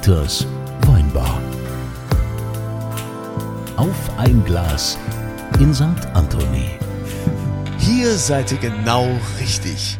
[0.00, 0.46] Dieters
[0.86, 1.38] Weinbar.
[3.76, 4.96] Auf ein Glas
[5.58, 5.84] in St.
[6.14, 6.70] Anthony.
[7.78, 9.06] Hier seid ihr genau
[9.38, 9.98] richtig.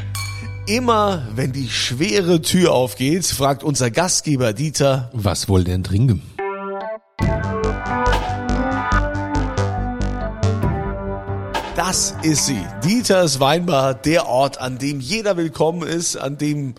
[0.67, 6.23] Immer wenn die schwere Tür aufgeht, fragt unser Gastgeber Dieter, Was wollt ihr denn trinken?
[11.91, 12.65] Das ist sie.
[12.85, 16.77] Dieters Weinbar, der Ort, an dem jeder willkommen ist, an dem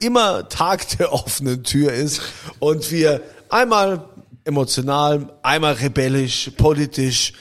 [0.00, 2.20] immer Tag der offenen Tür ist
[2.58, 4.04] und wir einmal
[4.44, 7.32] emotional, einmal rebellisch, politisch,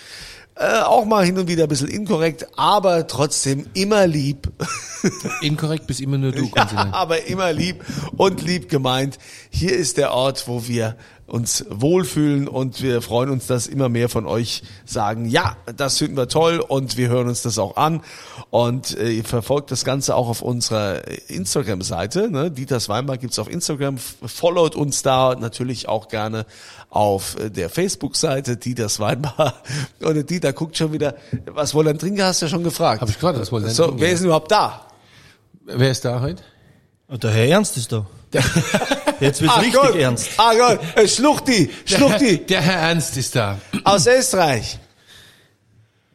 [0.55, 4.50] äh, auch mal hin und wieder ein bisschen inkorrekt, aber trotzdem immer lieb.
[5.42, 7.84] Inkorrekt bis immer nur du, Ja, aber immer lieb
[8.16, 9.20] und lieb gemeint.
[9.50, 10.95] Hier ist der Ort, wo wir
[11.30, 16.18] uns wohlfühlen und wir freuen uns, dass immer mehr von euch sagen, ja, das finden
[16.18, 18.02] wir toll und wir hören uns das auch an
[18.50, 22.30] und äh, ihr verfolgt das Ganze auch auf unserer Instagram-Seite.
[22.30, 22.52] Ne?
[22.52, 26.45] Dieters Weinbar gibt's auf Instagram, followt uns da natürlich auch gerne
[26.90, 29.56] auf äh, der Facebook-Seite Dieters Weinbar
[30.02, 31.16] und der Dieter guckt schon wieder,
[31.46, 33.02] was wollen wir trinken, hast du ja schon gefragt.
[33.02, 34.02] Hab ich gerade, was ihr denn so, trinken?
[34.02, 34.86] wer ist denn überhaupt da?
[35.66, 36.44] Wer ist da heute?
[37.08, 38.06] Und der Herr Ernst ist da.
[39.19, 39.95] Jetzt wird's Ah, richtig Gott.
[39.95, 40.30] ernst.
[40.38, 43.58] Ah Gott, äh, Schluchti, Schluchti Der Herr Ernst ist da.
[43.83, 44.77] aus Österreich.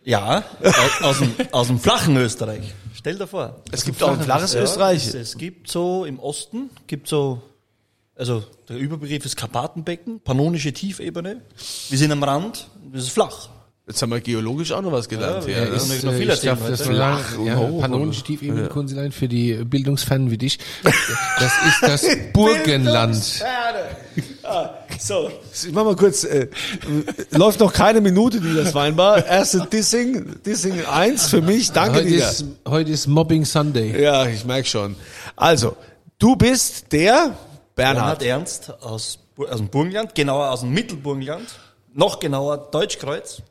[0.04, 2.72] Ja, aus, aus, dem, aus dem flachen Österreich.
[2.94, 3.62] Stell dir vor.
[3.72, 5.06] Es gibt auch ein flaches Österreich.
[5.08, 7.40] Es, es gibt so im Osten, gibt so,
[8.16, 11.40] also der Überbegriff ist Karpatenbecken, pannonische Tiefebene.
[11.88, 13.48] Wir sind am Rand, das ist flach.
[13.86, 15.46] Jetzt haben wir geologisch auch noch was gelernt.
[15.46, 15.76] Ja, ja, ne?
[15.76, 20.38] ist- noch viel ich darf das Flach und ja, hoch, Konsulat für die Bildungsfernen wie
[20.38, 20.58] dich.
[20.82, 23.44] Das ist das Burgenland.
[24.42, 26.48] Ah, So, ich mach mal kurz, äh,
[27.32, 29.26] läuft noch keine Minute, die das Weinbar.
[29.26, 32.26] Erste Dissing, Dissing 1 für mich, danke Heute dir.
[32.28, 34.00] ist, heute ist Mobbing Sunday.
[34.02, 34.96] Ja, ich merk schon.
[35.36, 35.76] Also,
[36.18, 37.36] du bist der
[37.76, 38.22] Bernhard Bernhard.
[38.22, 41.46] Ernst aus, aus dem Burgenland, genauer aus dem Mittelburgenland,
[41.92, 43.42] noch genauer Deutschkreuz.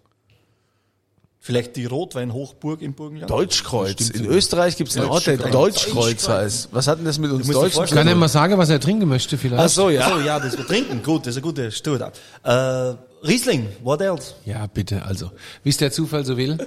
[1.45, 3.29] Vielleicht die Rotweinhochburg im Burgenland.
[3.29, 4.09] Deutschkreuz.
[4.11, 6.69] In Österreich gibt es einen Ort, der Deutschkreuz heißt.
[6.71, 9.37] Was hat denn das mit uns Deutschen Kann er mal sagen, was er trinken möchte
[9.37, 9.61] vielleicht?
[9.61, 10.07] Ach so, ja.
[10.07, 11.03] So, ja, das wir trinken.
[11.03, 12.13] Gut, das ist eine gute Stute.
[12.43, 12.93] Äh,
[13.27, 14.35] Riesling, what else?
[14.45, 15.03] Ja, bitte.
[15.03, 15.31] Also,
[15.63, 16.65] wie es der Zufall so will,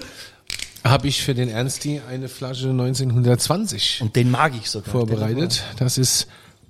[0.85, 4.93] habe ich für den Ernsti eine Flasche 1920 Und den mag ich sogar.
[4.93, 5.65] vorbereitet.
[5.79, 6.27] Das ist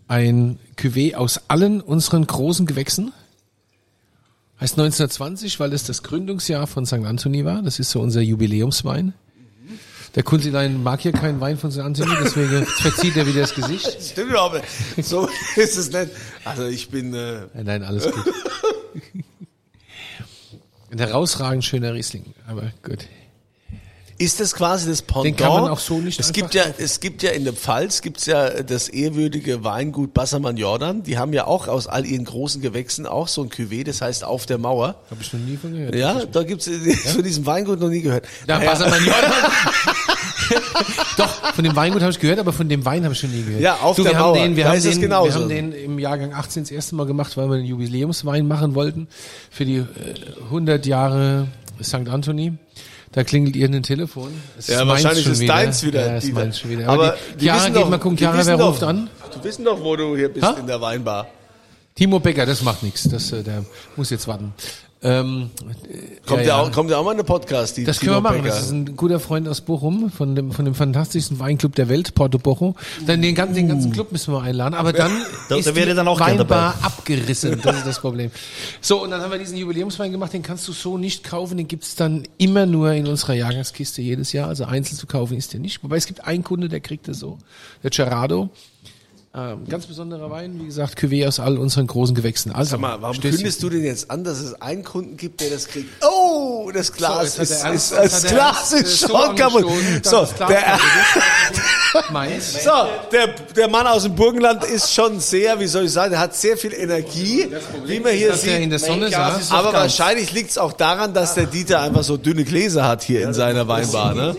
[0.06, 3.12] ein Cuvée aus allen unseren großen Gewächsen.
[4.60, 6.94] Heißt 1920, weil es das Gründungsjahr von St.
[7.04, 7.60] Anthony war.
[7.62, 9.12] Das ist so unser Jubiläumswein.
[10.14, 11.80] Der Kunzilein mag hier keinen Wein von St.
[11.80, 13.98] Anthony, deswegen verzieht er wieder das Gesicht.
[14.02, 14.62] Stimmt aber
[15.02, 16.10] so ist es nicht.
[16.44, 18.24] Also ich bin äh, Nein, alles gut.
[20.90, 23.06] Ein herausragend schöner Riesling, aber gut.
[24.18, 25.36] Ist das quasi das Pendant?
[25.36, 28.24] kann man auch so nicht Es gibt ja, es gibt ja in der Pfalz gibt's
[28.26, 31.02] ja das ehrwürdige Weingut Bassermann Jordan.
[31.02, 34.24] Die haben ja auch aus all ihren großen Gewächsen auch so ein Cuvée, das heißt
[34.24, 34.96] auf der Mauer.
[35.10, 35.94] Habe ich noch nie von gehört.
[35.94, 36.70] Ja, da gibt's
[37.12, 38.24] von diesem Weingut noch nie gehört.
[38.48, 39.32] Ja, Naja, Wassermann Jordan.
[41.16, 43.42] Doch, von dem Weingut habe ich gehört, aber von dem Wein habe ich schon nie
[43.42, 43.60] gehört.
[43.60, 44.36] Ja, auf du, der wir Mauer.
[44.36, 47.36] Haben den, wir, haben den, wir haben den im Jahrgang 18 das erste Mal gemacht,
[47.36, 49.08] weil wir einen Jubiläumswein machen wollten
[49.50, 49.84] für die äh,
[50.44, 51.48] 100 Jahre
[51.82, 52.08] St.
[52.08, 52.54] Anthony.
[53.16, 54.30] Da klingelt irgendein Telefon.
[54.58, 56.06] Es Ja, meins wahrscheinlich ist deins wieder.
[56.06, 56.86] Ja, ist meins schon wieder.
[56.86, 59.08] Aber Aber die die, Chiara, geht mal gucken, Chiara, wer doch- ruft an?
[59.32, 60.52] Du wissen doch, wo du hier bist Ha?
[60.60, 61.26] in der Weinbar.
[61.94, 63.04] Timo Becker, das macht nichts.
[63.08, 63.64] Das, äh, der
[63.96, 64.52] muss jetzt warten.
[65.02, 65.50] Ähm,
[66.24, 66.56] Kommt, ja, ja.
[66.62, 67.76] Auch, kommt der auch mal in den Podcast?
[67.76, 68.42] Die Das können wir machen.
[68.42, 68.48] Becker?
[68.54, 72.14] Das ist ein guter Freund aus Bochum, von dem, von dem fantastischsten Weinclub der Welt,
[72.14, 72.74] Porto Bochum.
[73.06, 74.74] Dann den ganzen, den ganzen Club müssen wir einladen.
[74.74, 75.12] Aber dann
[75.50, 77.60] Da- ist da wäre dann auch Weinbar abgerissen.
[77.62, 78.30] Das ist das Problem.
[78.80, 80.32] So, und dann haben wir diesen Jubiläumswein gemacht.
[80.32, 81.58] Den kannst du so nicht kaufen.
[81.58, 84.48] Den gibt's dann immer nur in unserer Jahrgangskiste jedes Jahr.
[84.48, 85.84] Also einzeln zu kaufen ist der nicht.
[85.84, 87.38] Wobei es gibt einen Kunde, der kriegt das so.
[87.82, 88.48] Der Gerardo.
[89.38, 92.52] Ähm, ganz besonderer Wein, wie gesagt, Cuvée aus all unseren großen Gewächsen.
[92.52, 93.36] Also, Sag mal, warum Stößchen.
[93.36, 95.88] kündigst du denn jetzt an, dass es einen Kunden gibt, der das kriegt?
[96.02, 99.36] Oh, das Glas So, ist, der ist, Ernst- das Glas Ernst, ist äh, so schon
[99.36, 99.64] kaputt.
[100.02, 100.78] So, Glas der,
[102.40, 102.70] so
[103.12, 106.34] der, der Mann aus dem Burgenland ist schon sehr, wie soll ich sagen, der hat
[106.34, 107.46] sehr viel Energie,
[107.84, 108.72] wie man hier Dass er in sieht.
[108.72, 109.50] der Sonne saß.
[109.52, 113.22] Aber wahrscheinlich liegt es auch daran, dass der Dieter einfach so dünne Gläser hat hier
[113.22, 114.14] in seiner Weinbar.
[114.14, 114.36] Ne?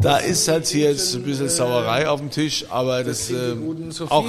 [0.00, 4.24] Da ist halt hier jetzt ein bisschen Sauerei auf dem Tisch, aber das, ähm, auch,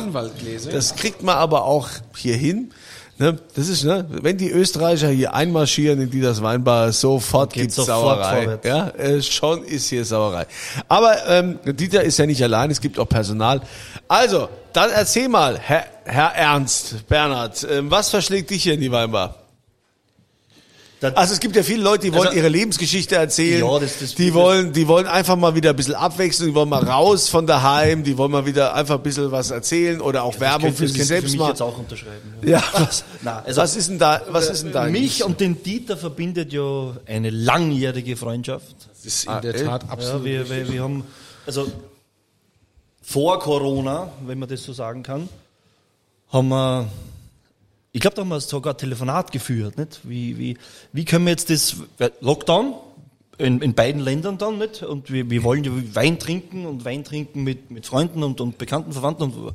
[0.72, 2.72] das kriegt man aber auch hier hin.
[3.20, 3.38] Ne?
[3.54, 4.06] Das ist, ne?
[4.10, 8.44] wenn die Österreicher hier einmarschieren in die das Weinbar, sofort Geht gibt's sofort Sauerei.
[8.44, 8.68] vorwärts.
[8.68, 10.48] Ja, äh, schon ist hier Sauerei.
[10.88, 13.62] Aber ähm, Dieter ist ja nicht allein, es gibt auch Personal.
[14.08, 18.92] Also, dann erzähl mal, Herr, Herr Ernst, Bernhard, ähm, was verschlägt dich hier in die
[18.92, 19.36] Weinbar?
[21.02, 23.66] Das- Also es gibt ja viele Leute, die wollen Also- ihre Lebensgeschichte erzählen.
[23.66, 26.68] Ja, das- das- die wollen, die wollen einfach mal wieder ein bisschen abwechseln, die wollen
[26.68, 30.38] mal raus von daheim, die wollen mal wieder einfach ein bisschen was erzählen oder auch
[30.42, 31.50] Werbung für das sich könnte selbst für mich machen.
[31.52, 32.34] jetzt auch unterschreiben.
[32.44, 34.86] Ja, was, Nein, also- was ist denn da, was ist denn da?
[34.88, 38.76] Mich und den Dieter verbindet ja eine langjährige Freundschaft.
[38.94, 40.26] Das ist in der Tat Ja, absolut.
[40.26, 41.06] wir, wir, wir haben,
[41.48, 41.66] also
[43.02, 45.30] vor Corona, wenn man das so sagen kann,
[46.32, 46.88] haben wir,
[47.92, 50.02] ich glaube, da haben wir sogar ein Telefonat geführt, nicht?
[50.04, 50.58] Wie, wie,
[50.94, 51.78] wie können wir jetzt das,
[52.22, 52.76] Lockdown,
[53.38, 54.84] in, in beiden Ländern dann, nicht?
[54.84, 58.58] Und wir, wir wollen ja Wein trinken und Wein trinken mit, mit Freunden und, und
[58.58, 59.54] Bekannten, Verwandten und,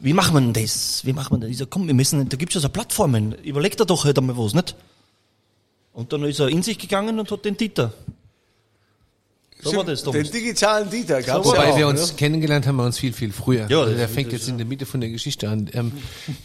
[0.00, 1.04] wie wir denn das?
[1.04, 1.50] Wie machen wir denn?
[1.50, 3.32] Ich sag, komm, wir müssen, da gibt's ja so Plattformen.
[3.42, 4.76] Überleg dir doch halt einmal was, nicht?
[5.92, 7.92] Und dann ist er in sich gegangen und hat den Dieter.
[9.60, 11.90] So war das, Den digitalen Dieter gab's Wobei ja auch, wir ne?
[11.90, 13.66] uns kennengelernt haben wir uns viel, viel früher.
[13.68, 15.68] Ja, also das- der fängt jetzt in der Mitte von der Geschichte an.
[15.72, 15.92] Ähm,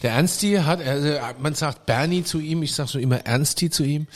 [0.02, 1.08] der Ernsti hat, also
[1.38, 4.06] man sagt Bernie zu ihm, ich sage schon immer Ernsti zu ihm.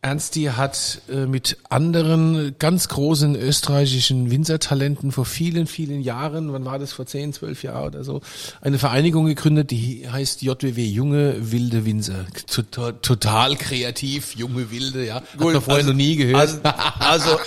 [0.00, 6.78] Ernsti hat äh, mit anderen ganz großen österreichischen Winzertalenten vor vielen, vielen Jahren, wann war
[6.78, 8.20] das, vor 10, 12 Jahren oder so,
[8.60, 12.26] eine Vereinigung gegründet, die heißt JWW, Junge Wilde Winzer.
[12.46, 15.16] Total, total kreativ, junge Wilde, ja.
[15.16, 16.60] Hat man vorher noch nie gehört.
[16.60, 16.60] Also,
[17.00, 17.38] also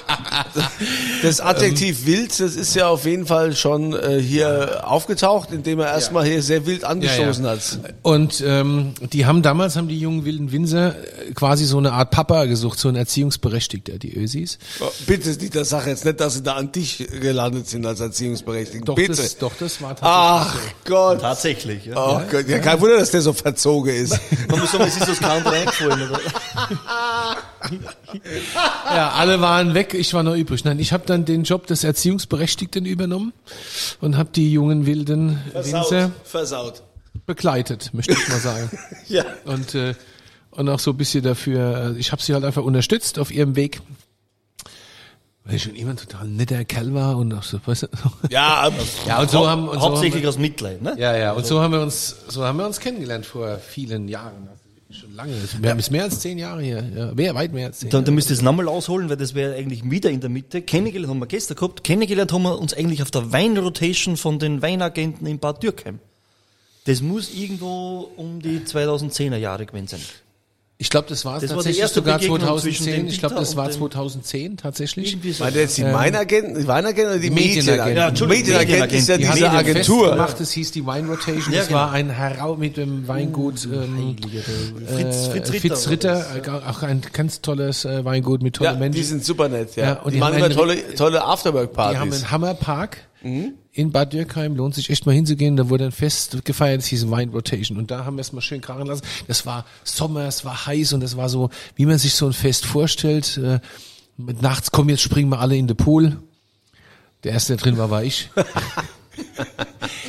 [1.21, 5.87] das Adjektiv wild, das ist ja auf jeden Fall schon äh, hier aufgetaucht, indem er
[5.87, 7.57] erstmal hier sehr wild angestoßen Ja, ja.
[7.57, 7.93] hat.
[8.01, 12.11] Und ähm, die haben damals, haben die jungen wilden Winzer äh, quasi so eine Art
[12.11, 14.57] Papa gesucht, so ein Erziehungsberechtigter, die Ösis.
[14.79, 18.85] Oh, Bitte, Dieter, sag jetzt nicht, dass sie da an dich gelandet sind als Erziehungsberechtigten.
[18.85, 19.15] Doch, Bitte.
[19.15, 21.21] das, doch, das war Ach tatsächlich Gott.
[21.21, 21.95] Tatsächlich, ja.
[21.97, 22.47] Oh Gott.
[22.47, 24.19] Ja, kein Wunder, dass der so verzogen ist.
[24.49, 26.09] Man muss sagen, es ist das kaum reingefallen.
[26.09, 26.19] Oder?
[26.19, 26.21] so.
[28.85, 30.65] Ja, alle waren weg, ich war noch übrig.
[30.65, 33.33] Nein, ich habe dann den Job des Erziehungsberechtigten übernommen
[34.01, 36.83] und habe die jungen wilden Winzer Versaut.
[37.25, 38.69] begleitet, möchte ich mal sagen.
[39.07, 39.25] Ja.
[39.45, 39.93] Und, äh,
[40.51, 43.55] und auch so ein bisschen dafür, äh, ich habe sie halt einfach unterstützt auf ihrem
[43.55, 43.81] Weg.
[45.43, 47.87] Weil ich schon immer ein total netter Kerl war und auch so, weißt du,
[48.29, 48.73] Ja, ähm,
[49.07, 50.95] Ja, und so haben, und so haben Hauptsächlich wir, aus Mitleid, ne?
[50.99, 54.49] ja, ja, und so haben wir uns, so haben wir uns kennengelernt vor vielen Jahren.
[54.91, 55.33] Schon lange.
[55.59, 56.83] Wir haben es mehr als zehn Jahre hier.
[56.95, 57.89] Ja, mehr, weit mehr als zehn.
[57.89, 60.61] Dann, dann müsst ihr es nochmal ausholen, weil das wäre eigentlich wieder in der Mitte.
[60.61, 61.85] Kennengelernt haben wir gestern gehabt.
[61.85, 65.99] Kennengelernt haben wir uns eigentlich auf der Weinrotation von den Weinagenten in Bad Dürkheim.
[66.85, 70.01] Das muss irgendwo um die 2010er Jahre gewesen sein.
[70.81, 72.95] Ich glaube, das war es Das war tatsächlich sogar Begegnung zwischen 2010.
[72.95, 75.15] dem Ich glaube, das war und dem- 2010 tatsächlich.
[75.37, 75.45] So.
[75.45, 77.65] Ihr jetzt die Weinagenten, die Weinagenten oder die Medienagenten.
[77.85, 77.97] Medienagenten?
[77.97, 80.09] Ja, Entschuldigung, Medienagent ist ja Die diese Agentur.
[80.09, 81.53] gemacht, das hieß die Wine Rotation.
[81.53, 81.79] Ja, das genau.
[81.81, 84.15] war ein Herau mit dem Weingut ähm,
[84.87, 85.59] Fritz, äh, Fritz Ritter.
[85.61, 88.95] Fitz Ritter, äh, auch ein ganz tolles äh, Weingut mit tollen Ja, Menschen.
[88.99, 89.83] die sind super nett, ja.
[89.85, 92.01] Ja, und die, die machen haben immer tolle, tolle Die haben Afterwork-Partys.
[92.01, 94.55] einen Hammerpark in Bad Dürkheim.
[94.55, 95.55] Lohnt sich echt mal hinzugehen.
[95.55, 97.77] Da wurde ein Fest gefeiert, das hieß Wine Rotation.
[97.77, 99.03] Und da haben wir es mal schön krachen lassen.
[99.27, 102.33] Das war Sommer, es war heiß und es war so, wie man sich so ein
[102.33, 103.37] Fest vorstellt.
[103.37, 103.59] Äh,
[104.17, 106.17] mit nachts kommen jetzt springen wir alle in den Pool.
[107.23, 108.29] Der erste, der drin war, war ich.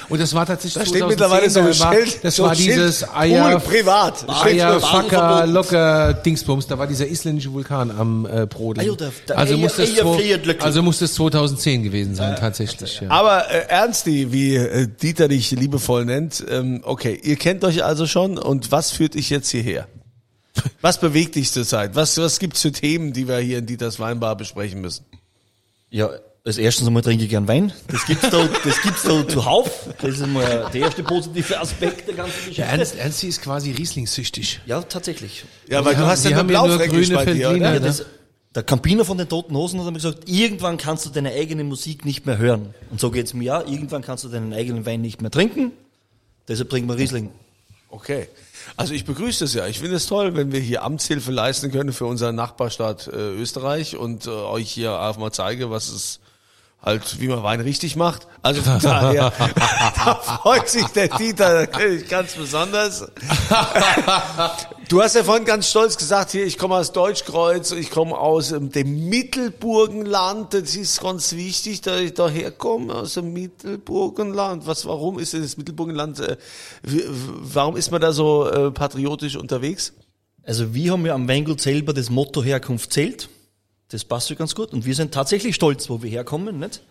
[0.09, 2.25] Und das war tatsächlich Da steht 2010, mittlerweile so ein Schild.
[2.25, 4.29] Das so war dieses Pool, Eier, privat.
[4.29, 4.87] Eier, Steht so.
[4.87, 6.67] Facker, locker, Dingsbums.
[6.67, 8.97] Da war dieser isländische Vulkan am äh, Brodeln.
[9.01, 13.01] Ah also, Eier- muss das also muss das 2010 gewesen sein, tatsächlich.
[13.01, 13.11] Ja.
[13.11, 18.07] Aber äh, Ernsti, wie äh, Dieter dich liebevoll nennt, ähm, okay, ihr kennt euch also
[18.07, 19.89] schon und was führt dich jetzt hierher?
[20.83, 21.95] Was bewegt dich zurzeit?
[21.95, 25.07] Was, was gibt's für Themen, die wir hier in Dieters Weinbar besprechen müssen?
[25.89, 26.11] Ja,
[26.45, 27.73] als erstes einmal trinke ich gern Wein.
[27.89, 29.89] Das gibt's da, das gibt's da zuhauf.
[30.01, 32.63] Das ist mal der erste positive Aspekt der ganzen Geschichte.
[32.63, 34.61] Ernst, Ernsti ist quasi Rieslingsüchtig.
[34.67, 35.45] Ja, tatsächlich.
[35.69, 37.75] Ja, weil du haben- hast ja nur ja Blaufränkisch grüne bei dir, Veltliner, oder?
[37.75, 37.81] Ja, ne?
[37.81, 38.05] das,
[38.55, 42.05] der Campino von den Toten Hosen hat mir gesagt, irgendwann kannst du deine eigene Musik
[42.05, 42.75] nicht mehr hören.
[42.91, 43.67] Und so geht's mir auch.
[43.67, 45.71] Irgendwann kannst du deinen eigenen Wein nicht mehr trinken.
[46.49, 47.31] Deshalb trinken wir Riesling.
[47.89, 48.27] Okay.
[48.77, 49.67] Also ich begrüße das ja.
[49.69, 53.97] Ich finde es toll, wenn wir hier Amtshilfe leisten können für unseren Nachbarstaat äh, Österreich
[53.97, 56.21] und äh, euch hier einfach mal zeige, was es
[56.83, 58.27] halt, wie man Wein richtig macht.
[58.43, 59.33] Also von daher,
[60.05, 63.11] da freut sich der Dieter natürlich ganz besonders.
[64.89, 68.53] Du hast ja vorhin ganz stolz gesagt, hier, ich komme aus Deutschkreuz, ich komme aus
[68.53, 70.53] ähm, dem Mittelburgenland.
[70.53, 74.67] Das ist ganz wichtig, dass ich daher komme, aus dem Mittelburgenland.
[74.67, 76.37] Was, warum ist denn das Mittelburgenland, äh,
[76.83, 79.95] warum ist man da so äh, patriotisch unterwegs?
[80.45, 83.31] Also wir haben ja am Weingut selber das Motto Herkunft zählt.
[83.93, 84.73] Das passt ja ganz gut.
[84.73, 86.83] Und wir sind tatsächlich stolz, wo wir herkommen, nicht?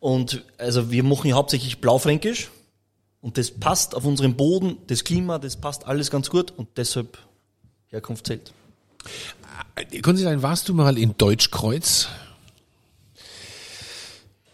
[0.00, 2.50] Und also wir machen ja hauptsächlich Blaufränkisch.
[3.20, 6.52] Und das passt auf unserem Boden, das Klima, das passt alles ganz gut.
[6.56, 7.18] Und deshalb
[7.88, 8.52] Herkunft zählt.
[10.02, 12.08] Konstantin, warst du mal in Deutschkreuz?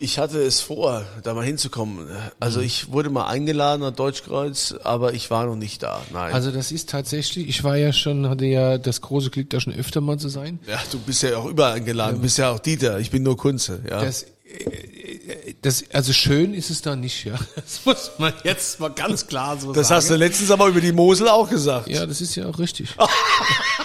[0.04, 2.06] Ich hatte es vor, da mal hinzukommen.
[2.38, 6.02] Also ich wurde mal eingeladen an Deutschkreuz, aber ich war noch nicht da.
[6.12, 6.34] Nein.
[6.34, 9.72] Also das ist tatsächlich, ich war ja schon, hatte ja das große Glück, da schon
[9.72, 10.58] öfter mal zu sein.
[10.68, 12.16] ja, du bist ja auch überall eingeladen.
[12.16, 13.00] Du bist ja auch Dieter.
[13.00, 13.80] Ich bin nur Kunze.
[13.88, 14.04] Ja.
[14.04, 17.38] Das, äh, das, also schön ist es da nicht, ja.
[17.54, 19.96] Das muss man jetzt mal ganz klar so das sagen.
[19.96, 21.88] hast du letztens aber über die Mosel auch gesagt.
[21.88, 22.90] Ja, das ist ja auch richtig.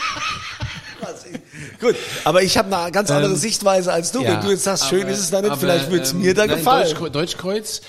[1.80, 1.96] Gut,
[2.26, 4.22] aber ich habe eine ganz andere Ähm, Sichtweise als du.
[4.22, 6.12] Ja, Wenn du jetzt sagst, schön aber- ist es da nicht, aber, vielleicht würde es
[6.12, 6.84] ähm, mir da nein, gefallen.
[6.88, 7.82] Deutschkreuz, Deutschkreuz,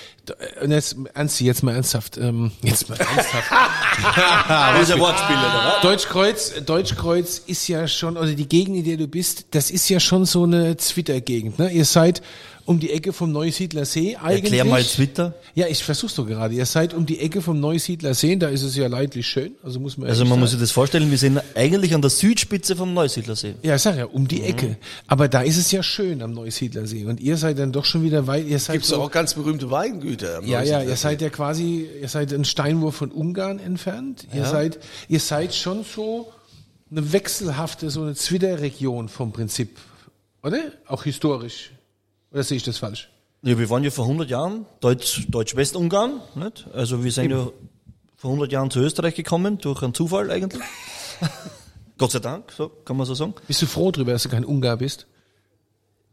[0.61, 3.51] äh, und jetzt, Ernst, jetzt mal ernsthaft, ähm, jetzt mal ernsthaft.
[4.49, 5.79] Ein Wortspiel, oder?
[5.83, 9.99] Deutschkreuz, Deutschkreuz ist ja schon, oder die Gegend, in der du bist, das ist ja
[10.01, 11.59] schon so eine Twitter-Gegend.
[11.59, 11.71] Ne?
[11.71, 12.23] Ihr seid
[12.71, 14.45] um die Ecke vom Neusiedler See eigentlich.
[14.45, 15.35] Erklär mal Twitter.
[15.57, 16.55] Ja, ich versuch's doch gerade.
[16.55, 19.55] Ihr seid um die Ecke vom Neusiedler See, da ist es ja leidlich schön.
[19.65, 20.61] Also muss man Also man muss sagen.
[20.61, 23.55] sich das vorstellen, wir sind eigentlich an der Südspitze vom Neusiedlersee.
[23.62, 24.29] Ja, ich sag ja, um Mhm.
[24.29, 24.77] die Ecke.
[25.09, 27.05] Aber da ist es ja schön am Neusiedler See.
[27.07, 29.35] Und ihr seid dann doch schon wieder weit, ihr seid Gibt es so, auch ganz
[29.35, 30.39] berühmte Weingüter.
[30.39, 31.03] am Ja, ja, Neusiedler ihr See.
[31.03, 34.29] seid ja quasi, ihr seid ein Steinwurf von Ungarn entfernt.
[34.33, 36.33] Ihr seid, ihr seid schon so
[36.89, 39.77] eine wechselhafte, so eine Zwitterregion vom Prinzip.
[40.45, 40.61] Oder?
[40.87, 41.73] Auch historisch.
[42.33, 43.11] Oder sehe ich das falsch?
[43.43, 46.67] Ja, wir waren ja vor 100 Jahren Deutsch, Deutsch-Westungarn, nicht?
[46.75, 47.49] Also wir sind ja
[48.17, 50.63] vor 100 Jahren zu Österreich gekommen, durch einen Zufall eigentlich.
[51.99, 53.35] Gott sei Dank, so kann man so sagen.
[53.47, 55.07] Bist du froh drüber, dass du kein Ungar bist?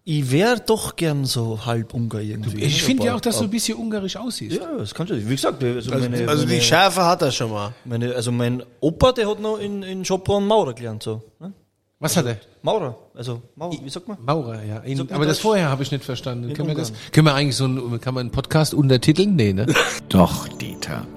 [0.10, 2.64] Ich wäre doch gern so halb Ungar irgendwie.
[2.64, 4.56] Ich finde ja auch, dass du ein bisschen ungarisch aussiehst.
[4.56, 5.18] Ja, das kannst du.
[5.18, 7.74] Wie gesagt, also, Also, meine, also die Schärfe hat er schon mal.
[7.84, 11.22] meine, also mein Opa, der hat noch in, in Schopron Maurer gelernt, so.
[11.42, 11.52] Ne?
[12.00, 12.38] Was hat er?
[12.62, 14.18] Maurer, also Maurer, wie sagt man?
[14.24, 14.78] Maurer, ja.
[14.82, 15.42] In, aber das Deutsch?
[15.42, 16.54] vorher habe ich nicht verstanden.
[16.54, 19.36] Können wir, das, können wir eigentlich so ein, kann man einen Podcast untertiteln?
[19.36, 19.66] Nee, ne?
[20.10, 21.08] Doch, Dieter.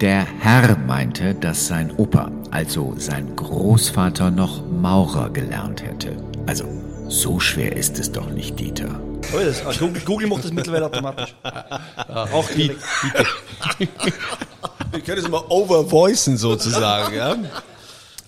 [0.00, 6.16] Der Herr meinte, dass sein Opa, also sein Großvater, noch Maurer gelernt hätte.
[6.46, 6.64] Also,
[7.06, 9.00] so schwer ist es doch nicht, Dieter.
[9.32, 11.32] Oh, das, ah, Google, Google macht das mittlerweile automatisch.
[12.32, 12.72] Auch die,
[14.90, 17.36] Wir können es mal overvoicen sozusagen, ja.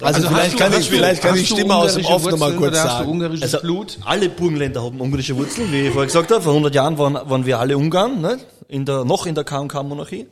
[0.03, 2.05] Also, hast vielleicht du- kann hast ich, du- vielleicht kann ich du Stimme aus dem
[2.07, 3.11] Off nochmal kurz du sagen.
[3.11, 3.99] ungarisches Also, Blut?
[4.05, 6.43] alle Burgenländer haben ungarische Wurzeln, wie ich vorher gesagt habe.
[6.43, 8.39] Vor 100 Jahren waren, waren wir alle Ungarn, ne?
[8.69, 10.27] in der, noch in der KMK-Monarchie.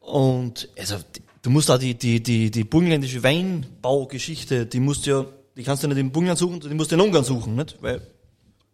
[0.00, 0.96] Und also,
[1.42, 5.24] du musst da die, die, die, die burgenländische Weinbaugeschichte, die musst du ja,
[5.56, 7.76] die kannst du nicht in Burgenland suchen, die musst du in Ungarn suchen, nicht?
[7.80, 8.00] Weil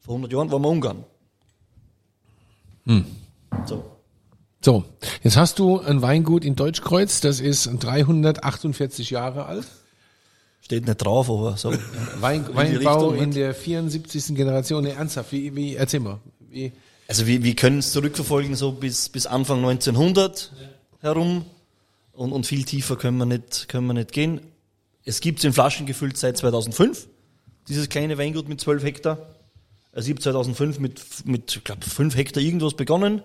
[0.01, 1.05] vor 100 Jahren waren wir Ungarn.
[3.67, 3.85] So.
[4.61, 4.85] So,
[5.23, 9.67] jetzt hast du ein Weingut in Deutschkreuz, das ist 348 Jahre alt.
[10.65, 11.73] Steht nicht drauf, aber so.
[12.21, 13.37] Wein, die Weinbau in nicht?
[13.37, 14.35] der 74.
[14.35, 14.85] Generation.
[14.85, 16.21] Nee, ernsthaft, wie, wie, erzähl mal.
[16.51, 16.73] Wie,
[17.07, 20.53] Also wir, wir können es zurückverfolgen so bis, bis Anfang 1900
[21.03, 21.45] herum
[22.13, 24.41] und, und viel tiefer können wir nicht, können wir nicht gehen.
[25.05, 27.09] Es gibt es in Flaschen gefüllt seit 2005,
[27.69, 29.19] dieses kleine Weingut mit 12 Hektar.
[29.93, 33.23] Also ich habe 2005 mit, mit ich glaube 5 Hektar irgendwas begonnen.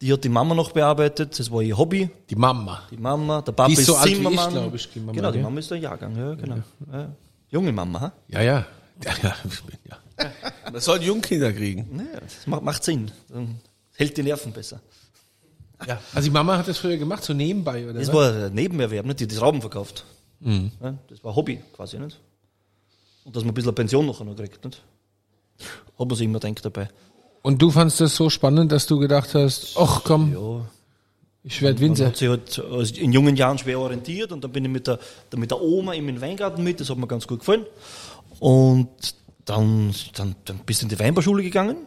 [0.00, 2.08] Die hat die Mama noch bearbeitet, das war ihr Hobby.
[2.30, 2.82] die Mama.
[2.90, 4.52] Die Mama, der Papa Die ist ist, so alt wie ich, Zimmermann.
[4.52, 5.42] glaub ich, die Mama, genau, die gell?
[5.42, 6.56] Mama ist der Jahrgang, ja, genau.
[6.92, 7.12] Ja.
[7.50, 8.12] Junge Mama, ha?
[8.28, 8.66] Ja, ja.
[9.04, 9.34] Ja, ja.
[9.88, 10.30] ja.
[10.72, 11.88] Das sollen Jungkinder kriegen.
[11.96, 13.10] Naja, das macht, macht Sinn.
[13.28, 13.60] Dann
[13.94, 14.80] hält die Nerven besser.
[15.86, 16.00] ja.
[16.12, 17.94] Also die Mama hat das früher gemacht, so nebenbei, oder?
[17.94, 18.14] Das was?
[18.14, 19.20] war ein Nebenerwerb, nicht?
[19.20, 20.04] Die hat die Rauben verkauft.
[20.40, 20.72] Mhm.
[20.82, 22.18] Ja, das war Hobby quasi, nicht?
[23.24, 24.82] Und dass man ein bisschen Pension noch kriegt, nicht?
[25.98, 26.88] Hat man sich immer denkt dabei.
[27.48, 30.66] Und du fandst das so spannend, dass du gedacht hast, ach komm, Ja,
[31.42, 32.06] ich werde man Winzer.
[32.08, 34.98] hat sich halt also in jungen Jahren schwer orientiert und dann bin ich mit der,
[35.34, 37.64] mit der Oma in den Weingarten mit, das hat mir ganz gut gefallen.
[38.38, 38.90] Und
[39.46, 41.78] dann, dann, dann bist du in die Weinbauschule gegangen,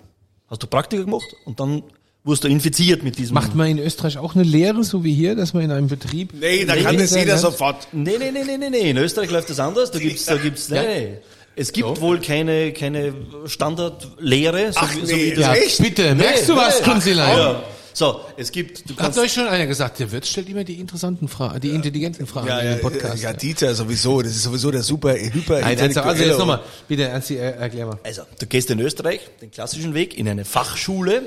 [0.48, 1.84] hast du Praktika gemacht und dann
[2.24, 3.36] wurdest du infiziert mit diesem.
[3.36, 6.34] Macht man in Österreich auch eine Lehre, so wie hier, dass man in einem Betrieb...
[6.34, 7.88] Nee, da kann das jeder sofort.
[7.92, 8.90] Nee, nee, nee, nee, nee, nee.
[8.90, 9.92] In Österreich läuft das anders.
[9.92, 11.18] Da gibt's, da gibt's, nee, nee.
[11.56, 13.14] Es gibt wohl keine, keine
[13.46, 14.72] Standardlehre.
[14.74, 15.82] So Ach, wie, so nee, wie Ja, Echt?
[15.82, 17.38] bitte, merkst du was, Kunzilein?
[17.38, 17.64] Ja.
[17.94, 21.28] So, es gibt, du Hat euch schon einer gesagt, der Wirt stellt immer die interessanten
[21.28, 23.22] Fragen, die intelligenten Fragen Ja, in ja, den Podcast.
[23.22, 24.22] ja, Dieter sowieso.
[24.22, 27.88] Das ist sowieso der super, hyper Nein, also, also jetzt nochmal, bitte Ernsti, er, erklär
[27.88, 28.00] mal.
[28.02, 31.24] also, du gehst in Österreich den klassischen Weg in eine Fachschule,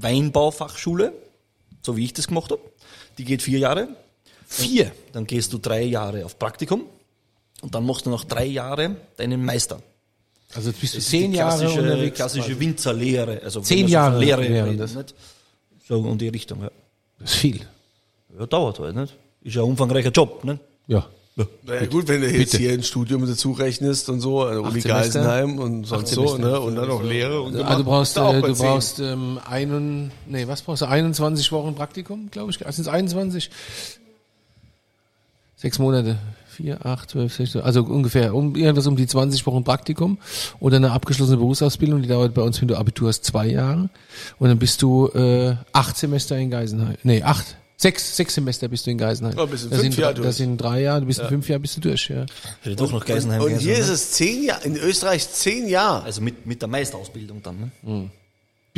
[0.00, 1.12] Weinbaufachschule,
[1.82, 2.62] so wie ich das gemacht habe.
[3.18, 3.88] Die geht vier Jahre.
[4.46, 4.90] Vier.
[5.12, 6.86] Dann gehst du drei Jahre auf Praktikum
[7.62, 9.80] und dann machst du noch drei Jahre deinen Meister.
[10.54, 12.16] Also jetzt bist du Das ist zehn die Jahre klassische, unterwegs.
[12.16, 12.60] klassische quasi.
[12.60, 13.40] Winzerlehre.
[13.44, 14.94] Also Zehn so Jahre von Lehre reden, das.
[14.94, 15.14] Nicht?
[15.86, 16.70] So in die Richtung, ja.
[17.18, 17.60] Das ist viel.
[18.38, 19.14] Ja, dauert halt, nicht?
[19.42, 20.60] Ist ja ein umfangreicher Job, nicht?
[20.86, 21.06] Ja.
[21.62, 22.58] Naja, gut, wenn du jetzt Bitte.
[22.58, 25.20] hier ein Studium dazu rechnest und so, an der Uni Semester.
[25.20, 26.50] Geisenheim und sonst so, Semester.
[26.50, 30.10] ne, und dann noch Lehre und Also du brauchst, auch äh, du brauchst ähm, einen,
[30.26, 30.86] nee, was brauchst du?
[30.86, 32.66] 21 Wochen Praktikum, glaube ich.
[32.66, 33.50] Also sind es 21?
[35.56, 36.18] Sechs Monate.
[36.60, 40.18] Vier, acht, zwölf, sechzehn, also ungefähr um irgendwas um die 20 Wochen Praktikum
[40.58, 43.88] oder eine abgeschlossene Berufsausbildung, die dauert bei uns, wenn du Abitur hast, zwei Jahre.
[44.38, 46.96] Und dann bist du äh, acht Semester in Geisenheim.
[47.02, 47.56] Nee, acht.
[47.78, 49.38] Sechs, sechs Semester bist du in Geisenheim.
[49.38, 51.48] Oh, bist in das, fünf sind, Jahre das sind drei Jahre, du bist in fünf
[51.48, 52.26] Jahren bist du durch, ja.
[52.60, 53.94] Hätte doch noch Geisenheim Und gehen hier ist ne?
[53.94, 56.02] es zehn Jahre, in Österreich zehn Jahre.
[56.02, 57.56] Also mit, mit der Meisterausbildung dann.
[57.58, 57.70] Ne?
[57.82, 58.10] Wie,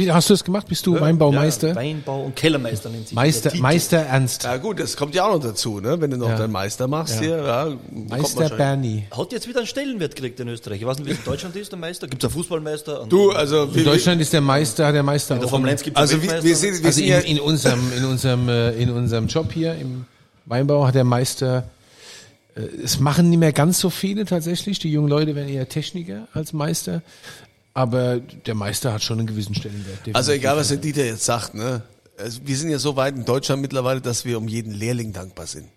[0.08, 0.66] hast du das gemacht?
[0.68, 1.74] Bist du Weinbaumeister?
[1.74, 3.52] Weinbau und Kellermeister nennt sich Meister.
[3.56, 4.44] Meister Ernst.
[4.44, 6.00] Ja gut, das kommt ja auch noch dazu, ne?
[6.00, 6.36] Wenn du noch Ja.
[6.38, 7.20] deinen Meister machst Ja.
[7.20, 7.68] hier, ja,
[8.08, 9.04] Meister Bernie.
[9.10, 10.80] Hat jetzt wieder einen Stellenwert gekriegt in Österreich.
[10.80, 12.08] Ich weiß nicht, wie es in Deutschland ist, der Meister.
[12.08, 13.06] Gibt es einen Fußballmeister?
[13.08, 15.68] Du, also In wir, Deutschland ist der Meister, hat der Meister in der auch Formel
[15.68, 18.04] einen- 1 gibt es also wir, wir sind, wir Also in, ja, in unserem, in
[18.04, 20.06] unserem, äh, in unserem Job hier im
[20.46, 21.64] Weinbau hat der Meister,
[22.56, 24.78] äh, es machen nicht mehr ganz so viele tatsächlich.
[24.78, 27.02] Die jungen Leute werden eher Techniker als Meister.
[27.74, 29.98] Aber der Meister hat schon einen gewissen Stellenwert.
[30.12, 31.82] also egal was der Dieter jetzt sagt, ne?
[32.18, 35.46] Also wir sind ja so weit in Deutschland mittlerweile, dass wir um jeden Lehrling dankbar
[35.46, 35.68] sind.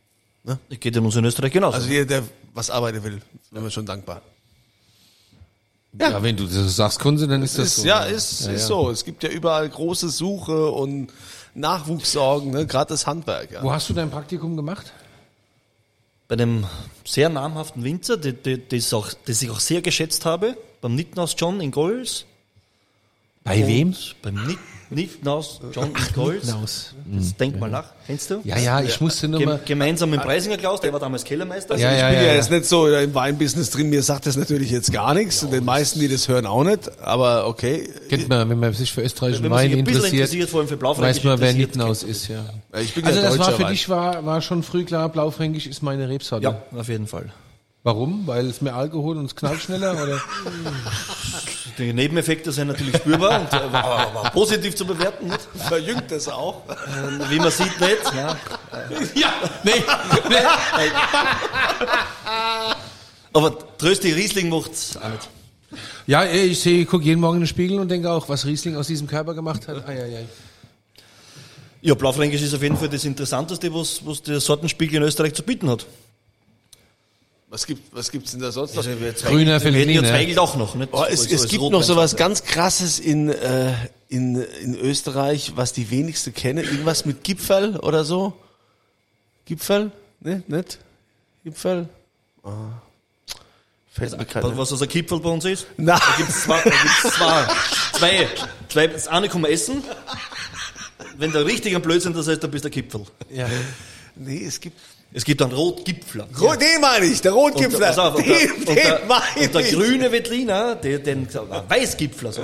[0.70, 1.78] Geht in uns in Österreich genauso.
[1.78, 2.24] Also jeder, der
[2.54, 3.22] was arbeiten will,
[3.52, 4.22] sind wir schon dankbar.
[6.00, 7.88] Ja, wenn du das sagst, Kunze, dann ist das ist, so.
[7.88, 8.68] ja, ist, Ja, ist ja.
[8.68, 8.90] so.
[8.90, 11.08] Es gibt ja überall große Suche und
[11.54, 12.68] Nachwuchssorgen, ne?
[12.68, 13.52] gerade das Handwerk.
[13.52, 13.64] Ja.
[13.64, 14.92] Wo hast du dein Praktikum gemacht?
[16.28, 16.66] Bei einem
[17.06, 21.72] sehr namhaften Winzer, das, auch, das ich auch sehr geschätzt habe, beim Nittenhaus John in
[21.72, 22.26] Golz.
[23.44, 23.88] Bei wem?
[23.88, 24.60] Und Beim Nit-
[24.92, 26.46] Nittenhaus John in Golz.
[26.48, 27.86] Das denk mal nach.
[28.06, 28.42] Kennst du?
[28.44, 29.60] Ja, ja, ich musste nur mal.
[29.66, 31.76] gemeinsam mit Preisinger Klaus, der war damals Kellermeister.
[31.76, 32.58] Ja, ich ja, bin ja, ja, jetzt ja.
[32.58, 35.42] nicht so im Weinbusiness drin, mir sagt das natürlich jetzt gar nichts.
[35.42, 37.02] und den meisten, die das hören, auch nicht.
[37.02, 37.90] Aber okay.
[38.08, 40.80] Kennt man, wenn man sich für österreichischen Wein ein bisschen interessiert, interessiert, vor allem für
[40.80, 42.46] weiß man, wer Nittenhaus ist, ja.
[42.80, 43.72] Ich bin Also ja das war für Wein.
[43.72, 46.44] dich war, war schon früh klar, Blaufränkisch ist meine Rebsorte.
[46.44, 47.34] Ja, auf jeden Fall.
[47.86, 48.26] Warum?
[48.26, 49.94] Weil es mehr Alkohol und es knallt schneller?
[49.94, 50.20] Oder?
[51.78, 55.28] Die Nebeneffekte sind natürlich spürbar und äh, aber, aber positiv zu bewerten.
[55.28, 55.48] Nicht?
[55.68, 56.64] Verjüngt das auch.
[56.68, 58.02] Ähm, Wie man sieht, nicht.
[58.16, 58.30] Ja.
[59.14, 59.84] ja, nee.
[60.30, 60.36] nee.
[63.32, 65.30] Aber Trösti Riesling macht's auch nicht.
[66.08, 68.78] Ja, ich sehe, ich gucke jeden Morgen in den Spiegel und denke auch, was Riesling
[68.78, 69.88] aus diesem Körper gemacht hat.
[69.88, 70.26] Ai, ai, ai.
[71.82, 75.44] Ja, Blaufränkisch ist auf jeden Fall das Interessanteste, was, was der Sortenspiegel in Österreich zu
[75.44, 75.86] bieten hat.
[77.48, 78.86] Was gibt was gibt's denn da sonst noch?
[78.86, 78.98] Also
[79.28, 80.04] Grüner ja.
[80.04, 80.76] Zweigelt auch noch.
[80.76, 80.90] Nicht?
[80.92, 83.74] Oh, es, es gibt noch Rotwein- so was ganz Krasses in, äh,
[84.10, 86.64] in, in Österreich, was die wenigsten kennen.
[86.66, 88.34] Irgendwas mit Gipfel oder so?
[89.46, 89.92] Gipfel?
[90.22, 90.80] Ne, nicht?
[91.44, 91.88] Gipfel?
[92.44, 92.50] Ah.
[93.92, 94.58] Fällt mir keiner.
[94.58, 95.68] Was was ein Kipfel bei uns ist?
[95.78, 97.48] Na, Da gibt's zwei, da gibt's zwei,
[97.94, 98.28] zwei,
[98.68, 99.84] zwei, das eine kann man essen.
[101.18, 103.06] Wenn der richtig am Blödsinn das heißt, dann bist du ein Kipfel.
[103.30, 103.48] Ja.
[104.16, 104.78] nee, es gibt.
[105.16, 106.28] Es gibt einen Rotgipfler.
[106.42, 107.88] Oh, den meine ich, der Und, Rotgipfler.
[107.88, 111.28] pass auf, und, den, der, und, den der, meine und der grüne Wettliner, der, den
[111.34, 112.34] Weißgipfler.
[112.34, 112.44] So.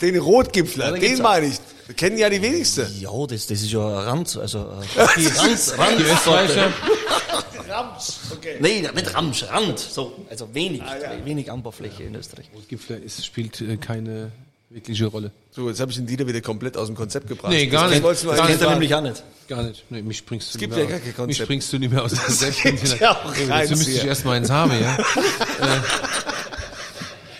[0.00, 1.56] Den Rotgipfler, Ja, den meine ich.
[1.96, 2.86] Kennen ja die wenigsten.
[3.00, 4.62] Ja, das, das ist ja ein Rand, also äh,
[5.00, 6.72] Rand, Rand, Die Österreicher,
[7.68, 8.56] Rams, okay.
[8.60, 9.80] Nee, nicht Ramsch, Rand.
[9.80, 10.82] So, also wenig,
[11.24, 12.48] wenig Anbaufläche in Österreich.
[12.68, 14.30] Gipfler ist, spielt äh, keine
[14.70, 15.30] wirkliche Rolle.
[15.50, 17.52] So, jetzt habe ich den Dieter wieder komplett aus dem Konzept gebracht.
[17.52, 18.02] Nee, gar Das nicht.
[18.02, 18.80] wolltest du Gar Das kennt er fragen.
[18.80, 19.22] nämlich auch nicht.
[19.48, 19.84] Gar nicht.
[19.90, 21.48] Nee, mich bringst du gibt nicht mehr ja aus- gar kein Mich Konzept.
[21.48, 23.00] bringst du nicht mehr aus der Selbstkonzept.
[23.00, 24.98] ja auch Dazu keins müsste ich erstmal ins Habe, ja.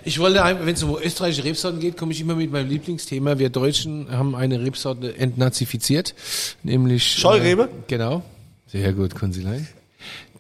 [0.06, 3.38] Ich wollte, wenn es um österreichische Rebsorten geht, komme ich immer mit meinem Lieblingsthema.
[3.38, 6.14] Wir Deutschen haben eine Rebsorte entnazifiziert,
[6.62, 7.62] nämlich Scheurebe?
[7.62, 8.22] Äh, genau.
[8.66, 9.66] Sehr gut, Konsilein.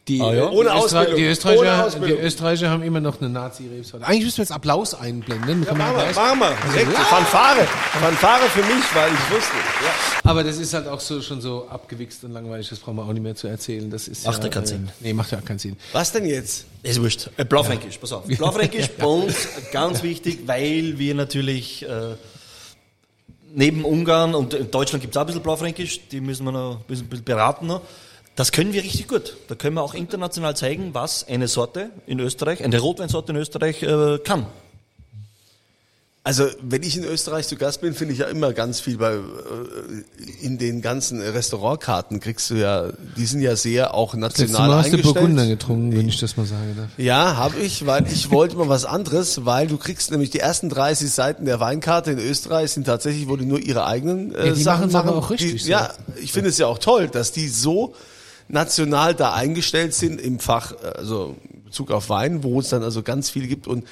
[0.06, 0.50] Die, Ah, ja?
[0.50, 1.14] Ohne die, Ausbildung.
[1.16, 2.18] die, Ohne Österreicher, die Ausbildung.
[2.20, 4.06] Österreicher haben immer noch eine Nazi-Rebsorte.
[4.06, 5.60] Eigentlich müssen wir jetzt Applaus einblenden.
[5.60, 6.72] Man Machen wir, machen wir.
[6.72, 7.66] Direkt Fanfare.
[8.00, 9.54] Fanfare für mich, weil ich wusste.
[9.82, 10.30] Ja.
[10.30, 13.12] Aber das ist halt auch so schon so abgewichst und langweilig, das brauchen wir auch
[13.14, 13.90] nicht mehr zu erzählen.
[13.90, 14.88] Das ist Macht ja, ja keinen äh, Sinn.
[15.00, 15.76] Nee, macht ja auch keinen Sinn.
[15.92, 16.66] Was denn jetzt?
[16.82, 17.30] Ist wurscht.
[17.38, 18.24] Äh, Blaufränkisch, pass auf.
[18.26, 22.14] Blaufränkisch bei uns ganz wichtig, weil wir natürlich äh,
[23.54, 26.76] neben Ungarn und in Deutschland gibt es auch ein bisschen Blaufränkisch, die müssen wir noch
[26.80, 27.80] ein bisschen, bisschen beraten noch.
[28.36, 29.36] Das können wir richtig gut.
[29.48, 33.82] Da können wir auch international zeigen, was eine Sorte in Österreich, eine Rotweinsorte in Österreich
[33.82, 34.46] äh, kann.
[36.26, 39.12] Also, wenn ich in Österreich zu Gast bin, finde ich ja immer ganz viel bei,
[39.12, 39.18] äh,
[40.40, 44.86] in den ganzen Restaurantkarten kriegst du ja, die sind ja sehr auch national Mal hast
[44.86, 45.14] du eingestellt.
[45.16, 46.88] Burgunder getrunken, wenn ich das mal sagen darf.
[46.96, 50.70] Ja, habe ich, weil ich wollte mal was anderes, weil du kriegst nämlich die ersten
[50.70, 54.54] 30 Seiten der Weinkarte in Österreich sind tatsächlich, wo die nur ihre eigenen äh, Ja,
[54.54, 55.24] die Sachen machen's aber machen.
[55.24, 55.70] auch richtig Die, so.
[55.70, 55.92] Ja,
[56.22, 57.94] ich finde es ja auch toll, dass die so
[58.54, 61.36] national da eingestellt sind im Fach, also
[61.74, 63.84] Bezug auf Wein, wo es dann also ganz viel gibt und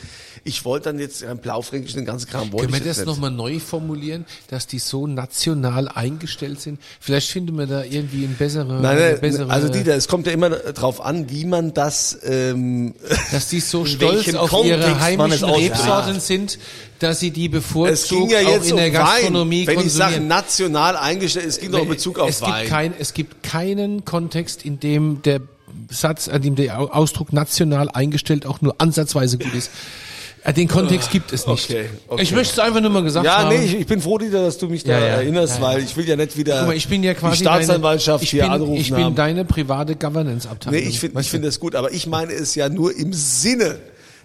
[0.44, 3.58] ich wollte dann jetzt ein Blaufränkisch den ganzen Kram wollte Können wir das nochmal neu
[3.58, 6.80] formulieren, dass die so national eingestellt sind?
[7.00, 10.32] Vielleicht finden wir da irgendwie ein bessere, Nein, nein, bessere also Dieter, es kommt ja
[10.32, 12.94] immer drauf an, wie man das ähm,
[13.32, 15.50] dass die so stolz auf Kontext ihre es heimischen.
[15.50, 16.60] Rebsorten sind,
[17.00, 19.76] dass sie die Es bevorzugt ging ja auch jetzt in um der Gastronomie Wein.
[19.76, 20.28] Wenn ich sage konsumieren.
[20.28, 22.60] national eingestellt, es ging doch in Bezug auf es Wein.
[22.60, 25.40] Gibt kein, es gibt keinen Kontext, in dem der
[25.92, 29.70] Satz, an dem der Au- Ausdruck national eingestellt auch nur ansatzweise gut ist.
[30.44, 31.70] Äh, Den Kontext gibt es nicht.
[31.70, 32.22] Okay, okay.
[32.22, 33.50] Ich möchte es einfach nur mal gesagt Ja, haben.
[33.56, 35.04] nee, ich, ich bin froh, Dieter, dass du mich da Ja, ja.
[35.14, 35.74] erinnerst, Ja, ja.
[35.76, 38.42] weil ich will ja nicht wieder mal, ich bin ja quasi die Staatsanwaltschaft deine, hier
[38.42, 39.14] bin, anrufen Ich bin haben.
[39.14, 40.80] deine private Governance-Abteilung.
[40.80, 43.78] Nee, ich finde ich finde das gut, aber ich meine es ja nur im Sinne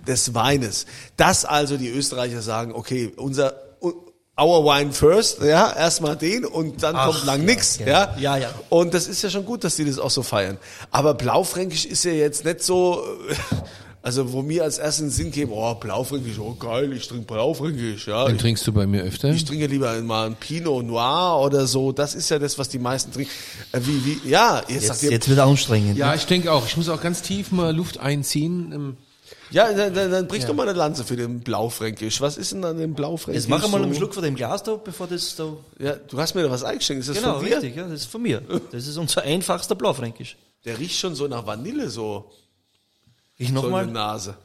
[0.08, 0.88] des Weines.
[1.18, 3.54] Dass also die Österreicher sagen, okay, unser
[4.40, 8.16] Our Wine first, ja, erstmal den und dann kommt lang nix, ja.
[8.20, 8.50] Ja, ja.
[8.70, 10.58] Und das ist ja schon gut, dass die das auch so feiern.
[10.92, 13.02] Aber Blaufränkisch ist ja jetzt nicht so,
[14.04, 18.26] also wo mir als den Sinn käme, oh, Blaufränkisch, oh geil, ich trinke Blaufränkisch, ja.
[18.28, 19.30] Den Ich, trinkst du bei mir öfter?
[19.30, 21.92] ich trinke lieber mal ein Pinot Noir oder so.
[21.92, 23.32] Das ist ja das, was die meisten trinken.
[23.72, 25.98] Äh, Wie, wie, ja, jetzt, sagt Jetzt, ihr, jetzt wird anstrengend.
[25.98, 26.68] ja, ich denke auch.
[26.68, 28.98] Ich muss auch ganz tief mal Luft einziehen.
[29.52, 32.20] Ja, dann, dann, dann brich doch mal eine Lanze für den Blaufränkisch.
[32.22, 33.44] Was ist denn an dem Blaufränkisch?
[33.44, 34.00] Jetzt machen wir mal einen so?
[34.00, 35.54] Schluck von dem Glas da, bevor das da.
[35.80, 37.02] Ja, du hast mir da was eingeschenkt.
[37.02, 37.56] Ist das Genau, von dir?
[37.58, 38.42] richtig, ja, das ist von mir.
[38.72, 40.36] Das ist unser einfachster Blaufränkisch.
[40.66, 42.30] Der riecht schon so nach Vanille so.
[43.38, 43.86] Ich So nochmal.
[43.88, 44.36] Nase.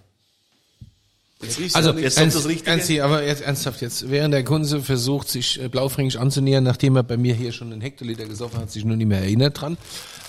[1.40, 2.70] Jetzt Also, jetzt so- ernst, das Richtige.
[2.70, 4.08] Ernsti, aber jetzt ernsthaft jetzt.
[4.08, 7.80] Während der Kunze versucht, sich äh, Blaufränkisch anzunähern, nachdem er bei mir hier schon einen
[7.80, 9.76] Hektoliter gesoffen hat, sich nur nicht mehr erinnert dran.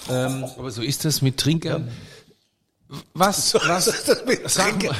[0.09, 1.89] Ähm, aber so ist das mit Trinkern.
[3.15, 3.85] Was, was,
[4.45, 4.95] sag mal,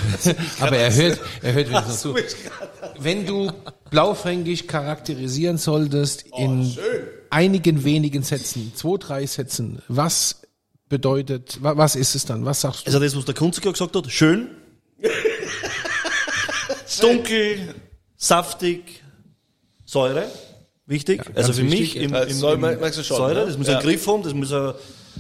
[0.60, 2.16] aber er hört, er hört wenigstens zu.
[2.98, 3.52] Wenn du
[3.92, 6.76] Blaufränkisch charakterisieren solltest in
[7.30, 10.42] einigen wenigen Sätzen, zwei, drei Sätzen, was
[10.90, 12.46] bedeutet, wa- was ist es dann?
[12.46, 12.86] Was sagst du?
[12.88, 14.50] Also das, was der Kunze gerade gesagt hat, schön,
[17.02, 17.74] dunkel,
[18.18, 19.04] saftig,
[19.86, 20.28] Säure,
[20.86, 21.22] wichtig.
[21.36, 21.80] also für wichtig.
[21.80, 23.46] mich im, Ja, im, Säure im schon, Säure, ne?
[23.46, 23.78] das muss Ja.
[23.78, 24.74] einen Griff haben, das muss ein,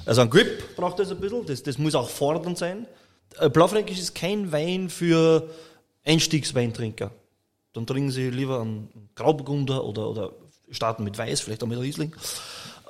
[0.05, 2.87] also ein Grip braucht das ein bisschen, das, das muss auch fordernd sein.
[3.51, 5.49] Blaufränkisch ist kein Wein für
[6.05, 7.11] Einstiegsweintrinker.
[7.73, 10.31] Dann trinken sie lieber einen Grauburgunder oder, oder
[10.69, 12.15] starten mit Weiß, vielleicht auch mit Riesling.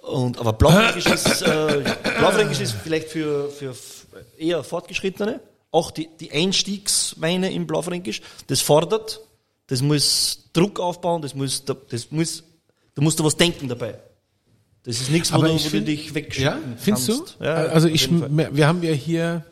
[0.02, 1.84] Und, aber Blaufränkisch ist, äh,
[2.19, 3.73] Blaufränkisch ist vielleicht für, für
[4.38, 5.39] eher Fortgeschrittene.
[5.71, 8.21] Auch die, die Einstiegsweine im Blaufränkisch.
[8.47, 9.21] Das fordert,
[9.67, 12.43] das muss Druck aufbauen, das muss, das muss,
[12.95, 13.99] du musst da was denken dabei.
[14.86, 17.26] Das ist nichts, wo, Aber du, ich wo find- du dich Ja, wegschicken findest du?
[17.39, 19.46] Ja, also ich, wir haben ja hier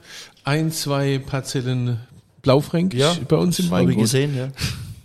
[0.44, 2.00] ein, zwei Parzellen
[2.42, 4.04] Blaufränkisch ja, bei uns im Habe ich Weingut.
[4.04, 4.52] gesehen, ja.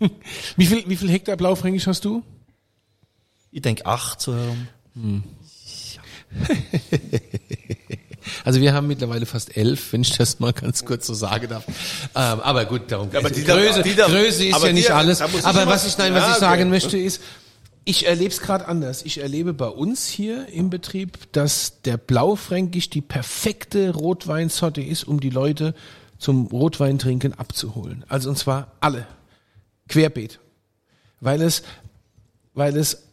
[0.57, 2.23] Wie viel, wie viel Hektar Blaufränkisch hast du?
[3.53, 4.67] Ich denke acht so herum.
[8.45, 11.65] Also wir haben mittlerweile fast elf, wenn ich das mal ganz kurz so sagen darf.
[11.69, 11.73] Ähm,
[12.15, 13.37] aber gut, darum aber geht's.
[13.39, 15.21] die da- Größe, Größe ist ja nicht alles.
[15.21, 16.41] Aber was ich, nein, was Ja, ich okay.
[16.41, 17.21] sagen möchte ist,
[17.87, 19.03] ich erlebe es gerade anders.
[19.03, 25.20] Ich erlebe bei uns hier im Betrieb, dass der Blaufränkisch die perfekte Rotweinsorte ist, um
[25.20, 25.72] die Leute
[26.18, 28.05] zum Rotweintrinken abzuholen.
[28.09, 29.07] Also und zwar alle.
[29.88, 30.40] Querbeet.
[31.20, 31.62] Weil es,
[32.55, 33.05] weil es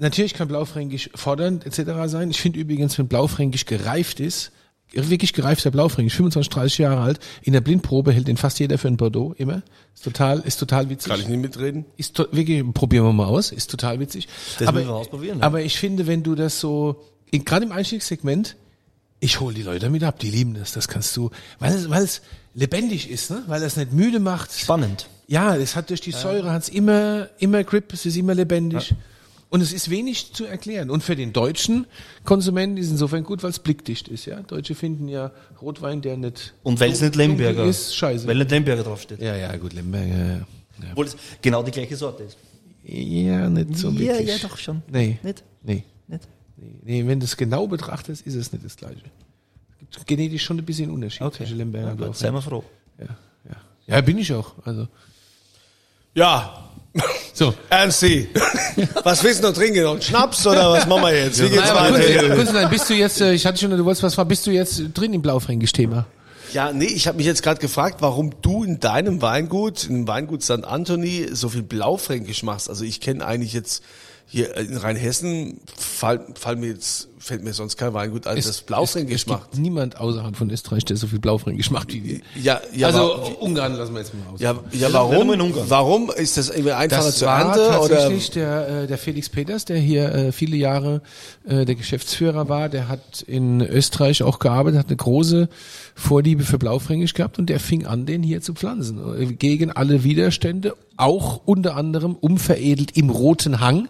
[0.00, 1.90] Natürlich kann Blaufränkisch fordernd etc.
[2.06, 2.30] sein.
[2.30, 4.52] Ich finde übrigens, wenn Blaufränkisch gereift ist,
[4.92, 8.88] wirklich gereifter Blaufränkisch, 25, 30 Jahre alt, in der Blindprobe hält den fast jeder für
[8.88, 9.62] ein Bordeaux, immer.
[9.94, 11.10] Ist total, ist total witzig.
[11.10, 11.84] Kann ich nicht mitreden?
[11.96, 14.28] Ist to wirklich, probieren wir mal aus, ist total witzig.
[14.58, 15.44] Das aber, müssen wir ausprobieren, ja.
[15.44, 18.56] Aber ich finde, wenn du das so, in- gerade im Einstiegssegment,
[19.20, 22.04] ich hole die Leute damit ab, die lieben das, das kannst du, weil es, weil
[22.04, 22.22] es
[22.54, 23.42] lebendig ist, ne?
[23.46, 24.52] weil es nicht müde macht.
[24.52, 25.08] Spannend.
[25.26, 28.94] Ja, es hat durch die Säure hat's immer, immer Grip, es ist immer lebendig.
[29.50, 30.90] Und es ist wenig zu erklären.
[30.90, 31.86] Und für den deutschen
[32.24, 34.26] Konsumenten ist es insofern gut, weil es blickdicht ist.
[34.26, 35.30] Ja, Deutsche finden ja
[35.62, 38.26] Rotwein, der nicht Und weil es nicht Lemberger ist, scheiße.
[38.26, 39.20] Weil nicht Lemberger draufsteht.
[39.22, 40.06] ja, ja, gut, Lemberger.
[40.16, 40.44] Ja, ja.
[40.90, 42.36] Obwohl es genau die gleiche Sorte ist.
[42.84, 44.28] ja, nicht so ja, wirklich.
[44.28, 44.82] ja, doch schon.
[44.90, 45.18] Nee.
[45.22, 45.42] Nicht?
[45.62, 45.84] Nee.
[46.08, 46.28] Nicht?
[46.56, 46.74] nee.
[47.02, 49.00] Nee, wenn du es genau betrachtest, ist es nicht das Gleiche.
[49.90, 51.38] Es gibt genetisch schon ein bisschen Unterschied Okay.
[51.38, 52.64] zwischen Lemberger Ja, und seien wir froh.
[52.98, 53.06] Ja,
[53.48, 53.56] ja.
[53.86, 54.54] ja, bin ich auch.
[54.66, 54.88] Also,
[56.14, 56.67] Ja.
[57.32, 57.54] So.
[57.70, 58.28] Ernsti,
[59.04, 59.82] was willst du noch trinken?
[59.82, 61.42] Noch Schnaps oder was machen wir jetzt?
[61.42, 62.36] Wie geht's Nein, weiter?
[62.36, 64.50] Kunze, nein, bist du jetzt, äh, ich hatte schon, du wolltest was fragen, bist du
[64.50, 66.06] jetzt drin im Blaufränkisch-Thema?
[66.52, 70.08] Ja, nee, ich habe mich jetzt gerade gefragt, warum du in deinem Weingut, in dem
[70.08, 70.64] Weingut St.
[70.64, 72.70] Anthony, so viel Blaufränkisch machst.
[72.70, 73.82] Also ich kenne eigentlich jetzt
[74.26, 79.14] hier in Rheinhessen fall, fall mir jetzt fällt mir sonst kein Weingut ein, das Blaufränkisch
[79.14, 79.58] es, es gibt macht.
[79.58, 82.20] niemand außerhalb von Österreich, der so viel Blaufränkisch macht wie wir.
[82.42, 84.40] Ja, ja, also wa- Ungarn lassen wir jetzt mal aus.
[84.40, 85.26] ja, ja, warum?
[85.28, 85.64] wir in Ungarn.
[85.68, 87.88] Warum ist das irgendwie einfacher das zur war Ernte oder?
[87.96, 91.02] tatsächlich der, äh, der Felix Peters, der hier äh, viele Jahre
[91.46, 92.68] äh, der Geschäftsführer war.
[92.68, 95.48] Der hat in Österreich auch gearbeitet, hat eine große
[95.94, 98.98] Vorliebe für Blaufränkisch gehabt und der fing an, den hier zu pflanzen.
[99.20, 103.88] Äh, Gegen alle Widerstände, auch unter anderem umveredelt im Roten Hang,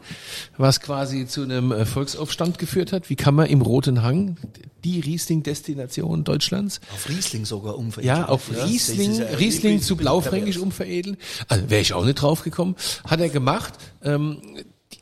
[0.59, 3.09] was quasi zu einem äh, Volksaufstand geführt hat.
[3.11, 4.37] Wie man im Roten Hang,
[4.85, 8.17] die Riesling-Destination Deutschlands, Auf Riesling sogar umveredelt.
[8.19, 11.17] ja, auf Riesling, ja Riesling irgendwie zu Blaufränkisch umveredeln.
[11.49, 12.77] Also wäre ich auch nicht drauf gekommen.
[13.05, 13.75] Hat er gemacht.
[14.03, 14.39] Ähm,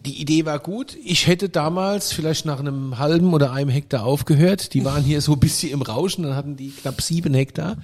[0.05, 0.97] die Idee war gut.
[1.05, 4.73] Ich hätte damals vielleicht nach einem halben oder einem Hektar aufgehört.
[4.75, 7.77] Die waren hier so ein bisschen im Rauschen, dann hatten die knapp sieben Hektar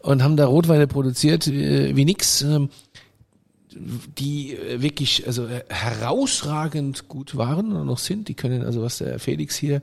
[0.00, 2.42] und haben da Rotweine produziert äh, wie nix.
[2.42, 2.70] Ähm,
[3.74, 8.28] die äh, wirklich also äh, herausragend gut waren und noch sind.
[8.28, 9.82] Die können also was der Felix hier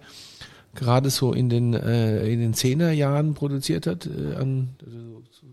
[0.74, 5.48] gerade so in den äh, in den Zehnerjahren produziert hat äh, an also so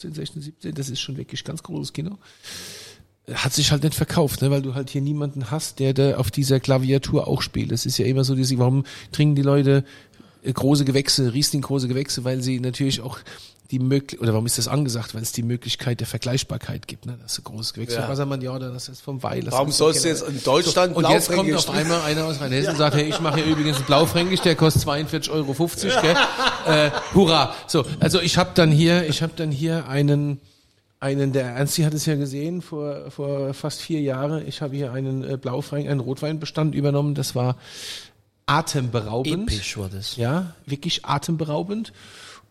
[0.00, 2.18] 15, 16, 17, das ist schon wirklich ganz großes Kino.
[3.32, 6.30] Hat sich halt nicht verkauft, ne, weil du halt hier niemanden hast, der da auf
[6.30, 7.70] dieser Klaviatur auch spielt.
[7.70, 9.84] Das ist ja immer so, diese, warum trinken die Leute
[10.42, 13.18] äh, große Gewächse, Riesling große Gewächse, weil sie natürlich auch
[13.70, 15.14] die Möglichkeit, oder warum ist das angesagt?
[15.14, 17.18] Weil es die Möglichkeit der Vergleichbarkeit gibt, ne?
[17.22, 17.94] Das ist ein großes Gewächs.
[17.94, 18.00] Ja.
[18.00, 18.36] Ja.
[18.40, 19.46] Ja, das ist vom Weil.
[19.50, 22.76] Warum sollst du jetzt in Deutschland Und jetzt kommt auf einmal einer aus Rheinhessen und
[22.78, 25.54] sagt, hey, ich mache hier übrigens einen Blaufränkisch, der kostet 42,50 Euro,
[26.02, 26.16] gell?
[26.66, 27.54] äh, hurra.
[27.66, 30.40] So, also ich habe dann hier, ich habe dann hier einen,
[30.98, 34.92] einen, der Ernsti hat es ja gesehen, vor, vor fast vier Jahren, ich habe hier
[34.92, 37.56] einen äh, Blaufränk, einen Rotweinbestand übernommen, das war
[38.46, 39.50] atemberaubend.
[39.50, 40.16] Episch war das.
[40.16, 41.92] Ja, wirklich atemberaubend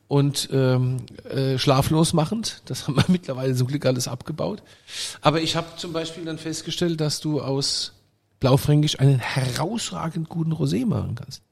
[0.09, 0.97] und ähm,
[1.29, 2.63] äh, schlaflos machend.
[2.65, 4.63] Das haben wir mittlerweile zum Glück alles abgebaut.
[5.21, 7.93] Aber ich habe zum Beispiel dann festgestellt, dass du aus
[8.39, 11.43] Blaufränkisch einen herausragend guten Rosé machen kannst.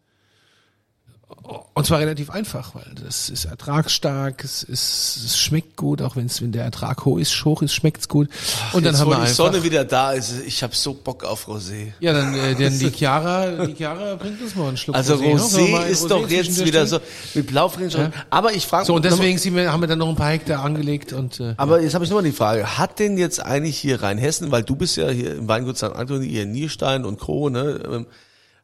[1.74, 6.42] Und zwar relativ einfach, weil das ist ertragsstark, es, ist, es schmeckt gut, auch wenn's,
[6.42, 8.30] wenn der Ertrag hoch ist, hoch ist, schmeckt's gut.
[8.74, 10.94] und dann Jetzt, haben wo wir die einfach, Sonne wieder da ist, ich habe so
[10.94, 11.94] Bock auf Rosé.
[12.00, 15.22] ja, dann, äh, dann die Chiara, die Chiara bringt uns mal einen Schluck Also Rosé.
[15.22, 15.40] ne?
[15.40, 17.00] Rosé mal einen ist Rosé doch jetzt wieder so
[17.36, 17.94] mit Blaufränkisch.
[17.94, 18.12] schon.
[18.32, 20.64] Aber ich frage So, und deswegen sind wir, haben wir dann noch ein paar Hektar
[20.66, 24.02] angelegt und äh, Aber jetzt habe ich nochmal die Frage, hat denn jetzt eigentlich hier
[24.02, 25.84] Rheinhessen, weil du bist ja hier im Weingut St.
[25.84, 28.06] Anthony, ihr Nierstein und Co., ne, ähm,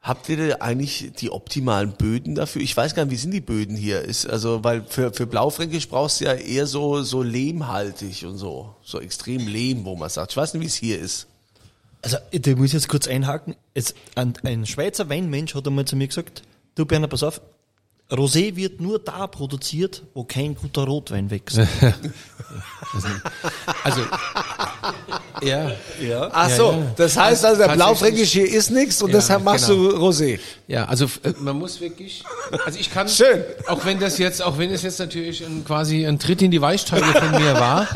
[0.04, 2.62] habt ihr da eigentlich die optimalen Böden dafür?
[2.62, 4.02] Ich weiß gar nicht, wie sind die Böden hier?
[4.02, 8.76] Ist, also, weil für, für Blaufränkisch brauchst du ja eher so, so lehmhaltig und so,
[8.84, 10.32] so extrem Lehm, wo man sagt.
[10.32, 11.28] Ich weiß nicht, wie es hier ist.
[12.02, 13.56] Also, ich muss jetzt kurz einhaken.
[13.74, 16.44] Jetzt, ein, ein Schweizer Weinmensch hat einmal zu mir gesagt,
[16.76, 17.39] du Berner, pass auf,
[18.12, 21.58] Rosé wird nur da produziert, wo kein guter Rotwein wächst.
[23.84, 24.02] also
[25.43, 26.29] ja, ja.
[26.32, 26.91] Ach Ja, so, ja.
[26.95, 29.91] das heißt also, der Tatsächlich- Blaufränkisch hier ist nichts und Ja, deshalb machst genau.
[29.91, 30.39] du Rosé.
[30.67, 32.23] ja, also äh, man muss wirklich,
[32.65, 33.43] also ich kann, Schön.
[33.67, 36.62] auch wenn das jetzt, auch wenn es jetzt natürlich ein, quasi ein Tritt in die
[36.62, 37.88] Weichteile von mir war,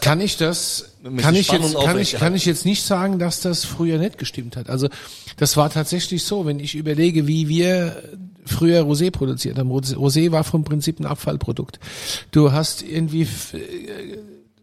[0.00, 0.86] kann ich das,
[1.18, 4.56] kann ich jetzt, kann ich, kann ich jetzt nicht sagen, dass das früher nicht gestimmt
[4.56, 4.68] hat.
[4.68, 4.88] Also
[5.36, 8.02] das war tatsächlich so, wenn ich überlege, wie wir
[8.44, 9.70] früher Rosé produziert haben.
[9.70, 11.78] Rosé war vom Prinzip ein Abfallprodukt.
[12.32, 14.18] Du hast irgendwie äh,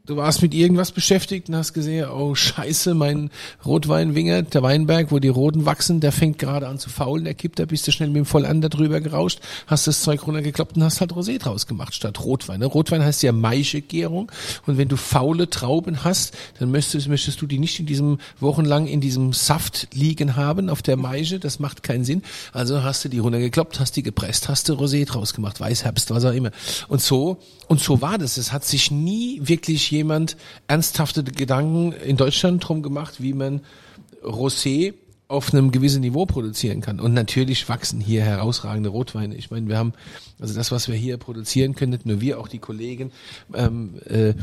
[0.10, 3.30] Du warst mit irgendwas beschäftigt und hast gesehen, oh scheiße, mein
[3.64, 7.60] Rotweinwinger, der Weinberg, wo die Roten wachsen, der fängt gerade an zu faulen, der kippt,
[7.60, 11.00] da bist du schnell mit dem Vollander drüber gerauscht, hast das Zeug runtergekloppt und hast
[11.00, 12.60] halt Rosé draus gemacht statt Rotwein.
[12.60, 12.66] ne?
[12.66, 14.32] Rotwein heißt ja Maischegärung
[14.66, 18.88] und wenn du faule Trauben hast, dann möchtest, möchtest du die nicht in diesem wochenlang
[18.88, 22.24] in diesem Saft liegen haben auf der Maische, das macht keinen Sinn.
[22.52, 26.26] Also hast du die runtergekloppt, hast die gepresst, hast du Rosé draus gemacht, Weißherbst, was
[26.26, 26.50] auch immer.
[26.88, 27.38] Und so
[27.70, 28.38] und so war das.
[28.38, 33.62] Es hat sich nie wirklich jemand ernsthafte Gedanken in Deutschland drum gemacht, wie man
[34.24, 34.94] Rosé
[35.28, 37.00] auf einem gewissen Niveau produzieren kann.
[37.00, 39.36] Und natürlich wachsen hier herausragende Rotweine.
[39.36, 39.94] Ich meine, wir haben,
[40.40, 43.12] also das, was wir hier produzieren können, nicht nur wir, auch die Kollegen,
[43.54, 44.34] ähm, äh,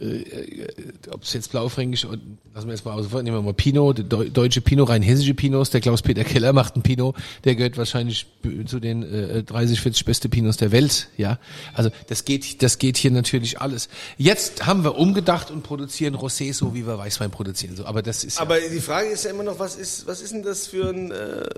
[0.00, 0.66] äh,
[1.10, 4.04] ob es jetzt Blaufränkisch und lassen wir jetzt mal aus, nehmen wir mal Pinot, der
[4.04, 8.26] Deu- deutsche Pinot, rein hessische Pinots, der Klaus-Peter Keller macht einen Pinot, der gehört wahrscheinlich
[8.66, 11.38] zu den äh, 30, 40 beste Pinots der Welt, ja.
[11.74, 13.88] Also das geht, das geht hier natürlich alles.
[14.18, 17.84] Jetzt haben wir umgedacht und produzieren Rosé so, wie wir Weißwein produzieren, so.
[17.86, 20.32] Aber das ist ja, Aber die Frage ist ja immer noch, was ist, was ist
[20.32, 21.48] denn das für ein, äh,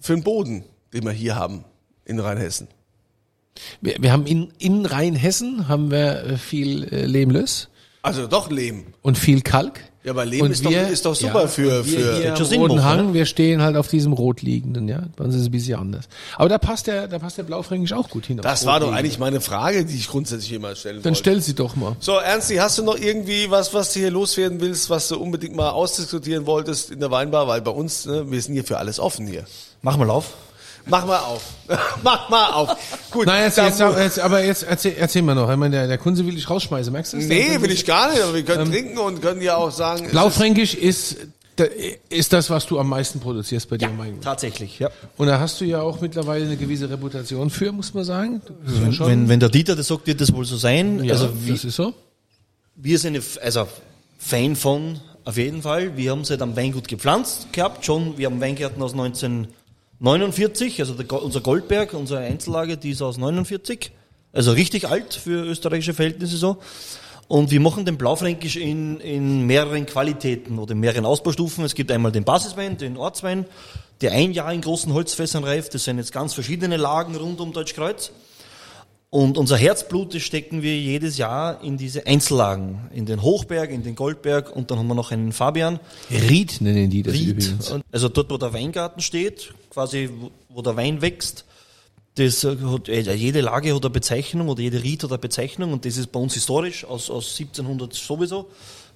[0.00, 1.64] für ein Boden, den wir hier haben
[2.04, 2.68] in Rheinhessen?
[3.80, 7.68] Wir, wir haben in, in Rheinhessen haben wir äh, viel äh, Lehmlöss
[8.02, 8.84] Also doch Lehm.
[9.02, 9.80] und viel Kalk.
[10.04, 13.14] Ja, aber Lehm ist doch- ist doch super für- und wir für- Roten Hang, ne?
[13.14, 15.04] wir stehen halt auf diesem rot liegenden, ja.
[15.14, 16.08] Bei uns ist es ein bisschen anders.
[16.36, 18.38] Aber da passt der, da passt der Blaufränkisch auch gut hin.
[18.38, 21.18] Das war doch eigentlich meine Frage, die ich grundsätzlich immer stellen Dann wollte.
[21.20, 21.94] stell sie doch mal.
[22.00, 25.54] So, Ernsti, hast du noch irgendwie was, was du hier loswerden willst, was du unbedingt
[25.54, 27.46] mal ausdiskutieren wolltest in der Weinbar?
[27.46, 29.44] Weil bei uns, ne, wir sind hier für alles offen hier.
[29.82, 30.32] Mach mal auf.
[30.86, 31.42] Mach mal auf.
[32.02, 32.76] Mach mal auf.
[33.10, 33.26] Gut.
[33.26, 35.50] Nein, jetzt, jetzt, jetzt, aber jetzt erzähl, erzähl mal noch.
[35.50, 37.26] Ich meine, der, der Kunze will dich rausschmeißen, merkst du das?
[37.26, 40.08] nee, will ich gar nicht, aber wir können Ähm, trinken und können ja auch sagen,
[40.10, 41.16] Blaufränkisch ist,
[42.08, 44.24] ist das, was du am meisten produzierst bei dir im Weingut.
[44.24, 44.90] Tatsächlich, ja.
[45.16, 48.42] Und da hast du ja auch mittlerweile eine gewisse Reputation für, muss man sagen.
[48.66, 51.04] Ist ja schon- Wenn, wenn der Dieter das sagt, wird das wohl so sein.
[51.04, 51.92] ja, also wie, das ist so.
[52.74, 53.68] wir sind ein- also
[54.18, 55.96] Fan von, auf jeden Fall.
[55.96, 58.16] Wir haben es halt am Weingut gepflanzt gehabt, schon.
[58.18, 58.94] Wir haben Weingärten aus
[60.02, 63.92] 1949, also der, unser Goldberg, unsere Einzellage, die ist aus 49.
[64.32, 66.58] Also richtig alt für österreichische Verhältnisse so.
[67.28, 71.64] Und wir machen den Blaufränkisch in, in mehreren Qualitäten oder in mehreren Ausbaustufen.
[71.64, 73.46] Es gibt einmal den Basiswein, den Ortswein,
[74.00, 75.72] der ein Jahr in großen Holzfässern reift.
[75.72, 78.10] Das sind jetzt ganz verschiedene Lagen rund um Deutschkreuz.
[79.14, 82.88] Und unser Herzblut, das stecken wir jedes Jahr in diese Einzellagen.
[82.94, 85.80] In den Hochberg, in den Goldberg und dann haben wir noch einen Fabian.
[86.10, 87.28] Ried nennen die das Ried.
[87.28, 87.74] übrigens.
[87.92, 90.08] Also dort, wo der Weingarten steht, quasi
[90.48, 91.44] wo, der Wein wächst,
[92.14, 95.84] das hat, äh, jede Lage hat eine Bezeichnung oder jede Ried hat eine Bezeichnung und
[95.84, 98.48] das ist bei uns historisch, aus, aus 1700 sowieso,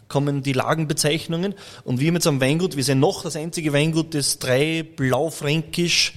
[0.09, 1.55] kommen die Lagenbezeichnungen.
[1.85, 6.15] Und wir mit einem Weingut, wir sind noch das einzige Weingut, das drei Blaufränkisch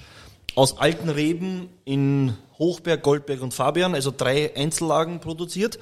[0.59, 5.79] aus alten Reben in Hochberg, Goldberg und Fabian, also drei Einzellagen produziert.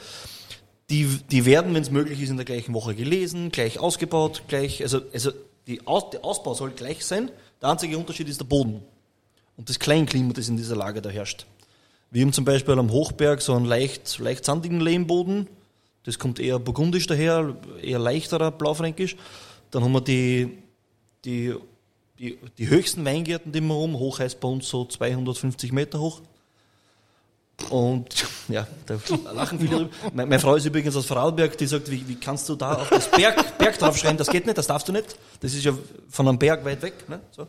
[0.91, 4.83] Die, die werden, wenn es möglich ist, in der gleichen Woche gelesen, gleich ausgebaut, gleich,
[4.83, 5.31] also, also
[5.65, 7.31] die Aus, der Ausbau soll gleich sein.
[7.59, 8.83] Der einzige Unterschied ist der Boden
[9.57, 11.47] und das Kleinklima, das in dieser Lage da herrscht.
[12.11, 15.47] Wir haben zum Beispiel am Hochberg so einen leicht, leicht sandigen Lehmboden.
[16.03, 19.15] Das kommt eher burgundisch daher, eher leichterer Blaufränkisch.
[19.71, 20.59] Dann haben wir die,
[21.25, 21.55] die,
[22.19, 23.97] die, die höchsten Weingärten, die wir haben.
[23.97, 26.21] Hoch heißt bei uns so 250 Meter hoch.
[27.69, 28.07] Und
[28.49, 28.99] ja, da
[29.33, 29.89] lachen viele drüber.
[30.13, 32.89] Meine, meine Frau ist übrigens aus Vorarlberg, die sagt, wie, wie kannst du da auf
[32.89, 34.17] das Berg, Berg draufschreiben?
[34.17, 35.17] Das geht nicht, das darfst du nicht.
[35.39, 35.73] Das ist ja
[36.09, 37.09] von einem Berg weit weg.
[37.09, 37.19] Ne?
[37.31, 37.47] So.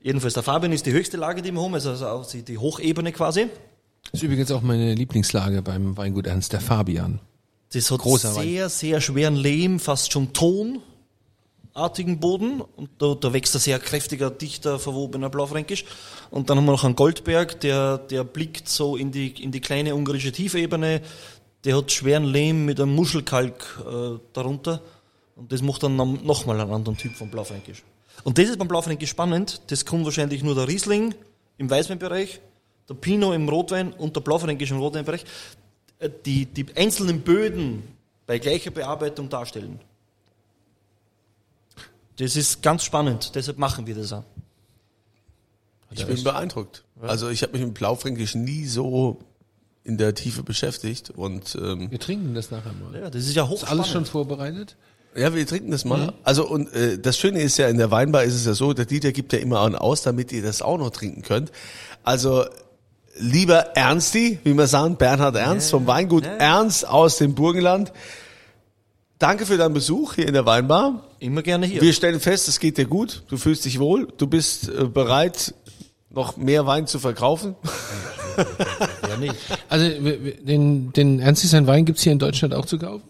[0.00, 3.12] Jedenfalls, der Fabian ist die höchste Lage, die wir haben, also auch die die Hochebene
[3.12, 3.48] quasi.
[4.04, 7.20] Das ist übrigens auch meine Lieblingslage beim Weingut Ernst, der Fabian.
[7.72, 8.44] Das hat Großer Wein.
[8.44, 10.32] sehr, sehr schweren Lehm, fast schon
[11.74, 12.60] tonartigen Boden.
[12.60, 15.84] Und da, da wächst ein sehr kräftiger, dichter, verwobener Blaufränkisch.
[16.30, 19.60] Und dann haben wir noch einen Goldberg, der, der blickt so in die, in die
[19.60, 21.02] kleine ungarische Tiefebene.
[21.64, 24.80] Der hat schweren Lehm mit einem Muschelkalk äh, darunter.
[25.36, 27.82] Und das macht dann noch- nochmal einen anderen Typ von Blaufränkisch.
[28.22, 29.60] Und das ist beim Blaufränkisch spannend.
[29.68, 31.14] Das kommt wahrscheinlich nur der Riesling
[31.58, 32.40] im Weißweinbereich,
[32.88, 35.24] der Pinot im Rotwein und der Blaufränkisch im Rotweinbereich
[35.98, 37.82] äh, die, die einzelnen Böden
[38.26, 39.80] bei gleicher Bearbeitung darstellen.
[42.18, 44.24] Das ist ganz spannend, deshalb machen wir das auch.
[45.90, 46.84] Ich bin beeindruckt.
[47.02, 49.20] Also ich habe mich mit Blaufränkisch nie so
[49.84, 52.98] in der Tiefe beschäftigt und ähm, Wir trinken das nachher mal.
[52.98, 53.80] Ja, das ist ja Ist hochspannend.
[53.80, 54.76] alles schon vorbereitet?
[55.16, 56.12] ja, wir trinken das mal.
[56.24, 58.86] Also und äh, das Schöne ist ja in der Weinbar ist es ja so, der
[58.86, 61.52] Dieter gibt ja immer einen aus, damit ihr das auch noch trinken könnt.
[62.02, 62.44] Also
[63.16, 67.92] lieber Ernsti, wie wir sagen, Bernhard Ernst vom Weingut Ernst aus dem Burgenland.
[69.18, 71.04] Danke für deinen Besuch hier in der Weinbar.
[71.20, 71.80] Immer gerne hier.
[71.80, 75.54] Wir stellen fest, es geht dir gut, du fühlst dich wohl, du bist äh, bereit,
[76.10, 77.54] noch mehr Wein zu verkaufen.
[79.08, 79.34] ja, nicht.
[79.68, 83.02] Also den, den Ernst sein Wein gibt's hier in Deutschland auch zu kaufen?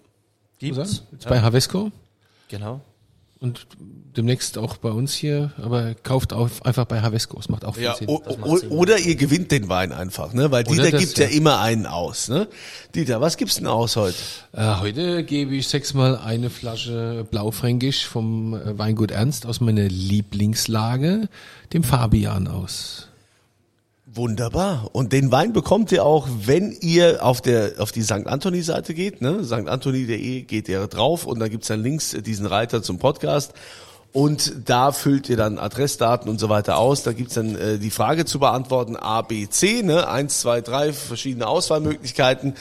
[0.59, 1.03] Gibt's?
[1.13, 1.91] Jetzt bei Havesco
[2.49, 2.81] Genau.
[3.41, 3.67] und
[4.17, 7.85] demnächst auch bei uns hier, aber kauft auf, einfach bei Havesco, es macht auch viel
[7.85, 8.09] Ja, Sinn.
[8.09, 10.51] o, o, oder ihr gewinnt den Wein einfach, ne?
[10.51, 11.27] Weil Dieter das, gibt ja.
[11.27, 11.31] ja.
[11.31, 12.49] immer einen aus, ne?
[12.95, 14.17] Dieter, was gibt's denn aus heute?
[14.53, 21.29] Äh, heute gebe ich sechsmal eine Flasche Blaufränkisch vom äh, Weingut Ernst aus meiner Lieblingslage,
[21.73, 23.09] dem Fabian aus.
[24.17, 24.91] Wunderbar.
[24.93, 28.27] Und den Wein bekommt ihr auch, wenn ihr auf der auf die St.
[28.27, 29.43] Anthony Seite geht, ne?
[29.45, 33.55] stantoni.de geht ihr drauf und da gibt's dann links diesen Reiter zum Podcast.
[34.15, 37.03] Und da füllt ihr dann Adressdaten und so weiter aus.
[37.03, 40.09] Da gibt's dann äh, die Frage zu beantworten, A, B, C, ne?
[40.09, 42.55] Eins, zwei, drei verschiedene Auswahlmöglichkeiten.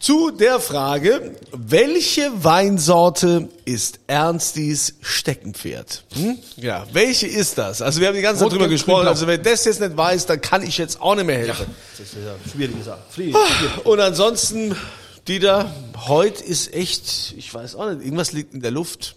[0.00, 6.02] Zu der Frage, welche Weinsorte ist Ernstis Steckenpferd?
[6.14, 6.38] Hm?
[6.56, 7.82] Ja, welche ist das?
[7.82, 9.06] Also wir haben die ganze Zeit drüber gesprochen.
[9.06, 11.66] Also wer das jetzt nicht weiß, dann kann ich jetzt auch nicht mehr helfen.
[11.96, 12.98] Das ist ja eine schwierige Sache.
[13.10, 13.36] Fried,
[13.84, 14.74] Und ansonsten,
[15.28, 15.72] Dieter,
[16.08, 19.14] heute ist echt, ich weiß auch nicht, irgendwas liegt in der Luft.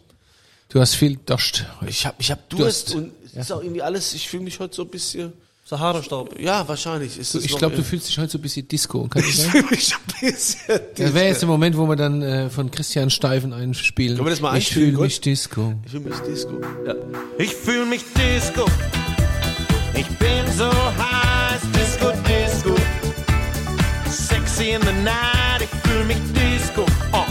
[0.73, 1.65] Du hast viel Durst.
[1.85, 2.95] Ich habe ich hab Durst, Durst.
[2.95, 5.31] und es ist auch irgendwie alles, ich fühle mich heute so ein bisschen,
[5.65, 6.39] Sahara-Staub.
[6.39, 9.07] ja, wahrscheinlich ist es Ich glaube, du fühlst dich heute so ein bisschen Disco.
[9.07, 10.79] Kann das ich fühle mich ein bisschen.
[10.97, 14.15] Das wäre jetzt der Moment, wo wir dann äh, von Christian Steifen einspielen.
[14.17, 15.75] Können wir das mal Ich fühle mich Disco.
[15.85, 16.59] Ich fühle mich Disco.
[16.87, 16.95] Ja.
[17.37, 18.65] Ich fühl mich Disco.
[19.93, 22.75] Ich bin so heiß, Disco, Disco.
[24.09, 26.83] Sexy in the night, ich fühl mich Disco.
[27.11, 27.25] Oh,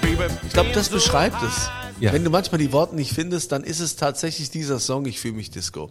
[0.00, 1.68] Baby, Ich glaube, das beschreibt es.
[2.00, 2.12] Ja.
[2.12, 5.34] Wenn du manchmal die Worte nicht findest, dann ist es tatsächlich dieser Song, ich fühle
[5.34, 5.90] mich Disco.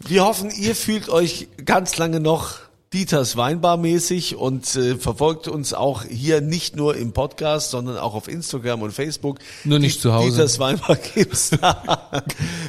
[0.00, 2.58] Wir hoffen, ihr fühlt euch ganz lange noch
[2.92, 8.14] Dieters Weinbar mäßig und äh, verfolgt uns auch hier nicht nur im Podcast, sondern auch
[8.14, 9.40] auf Instagram und Facebook.
[9.64, 10.30] Nur nicht zu Hause.
[10.30, 12.22] Dieters Weinbar gibt's da.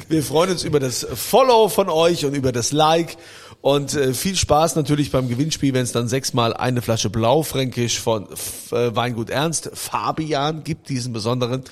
[0.08, 3.16] Wir freuen uns über das Follow von euch und über das Like.
[3.62, 8.26] Und äh, viel Spaß natürlich beim Gewinnspiel, wenn es dann sechsmal eine Flasche Blaufränkisch von
[8.32, 11.62] F äh, Weingut Ernst, Fabian, gibt diesen besonderen.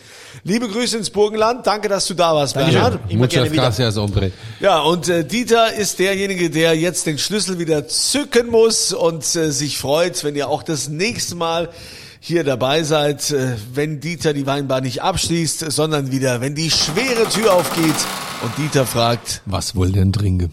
[0.44, 1.66] Liebe Grüße ins Burgenland.
[1.66, 3.00] Danke, dass du da warst, Bernhard.
[3.08, 3.62] Immer Muchas gerne wieder.
[3.62, 4.32] gracias, hombre.
[4.60, 9.50] Ja, und äh, Dieter ist derjenige, der jetzt den Schlüssel wieder zücken muss und äh,
[9.50, 11.70] sich freut, wenn ihr auch das nächste Mal
[12.20, 17.26] hier dabei seid, äh, wenn Dieter die Weinbar nicht abschließt, sondern wieder, wenn die schwere
[17.30, 17.96] Tür aufgeht
[18.42, 20.52] und Dieter fragt, Was wollt ihr denn trinken?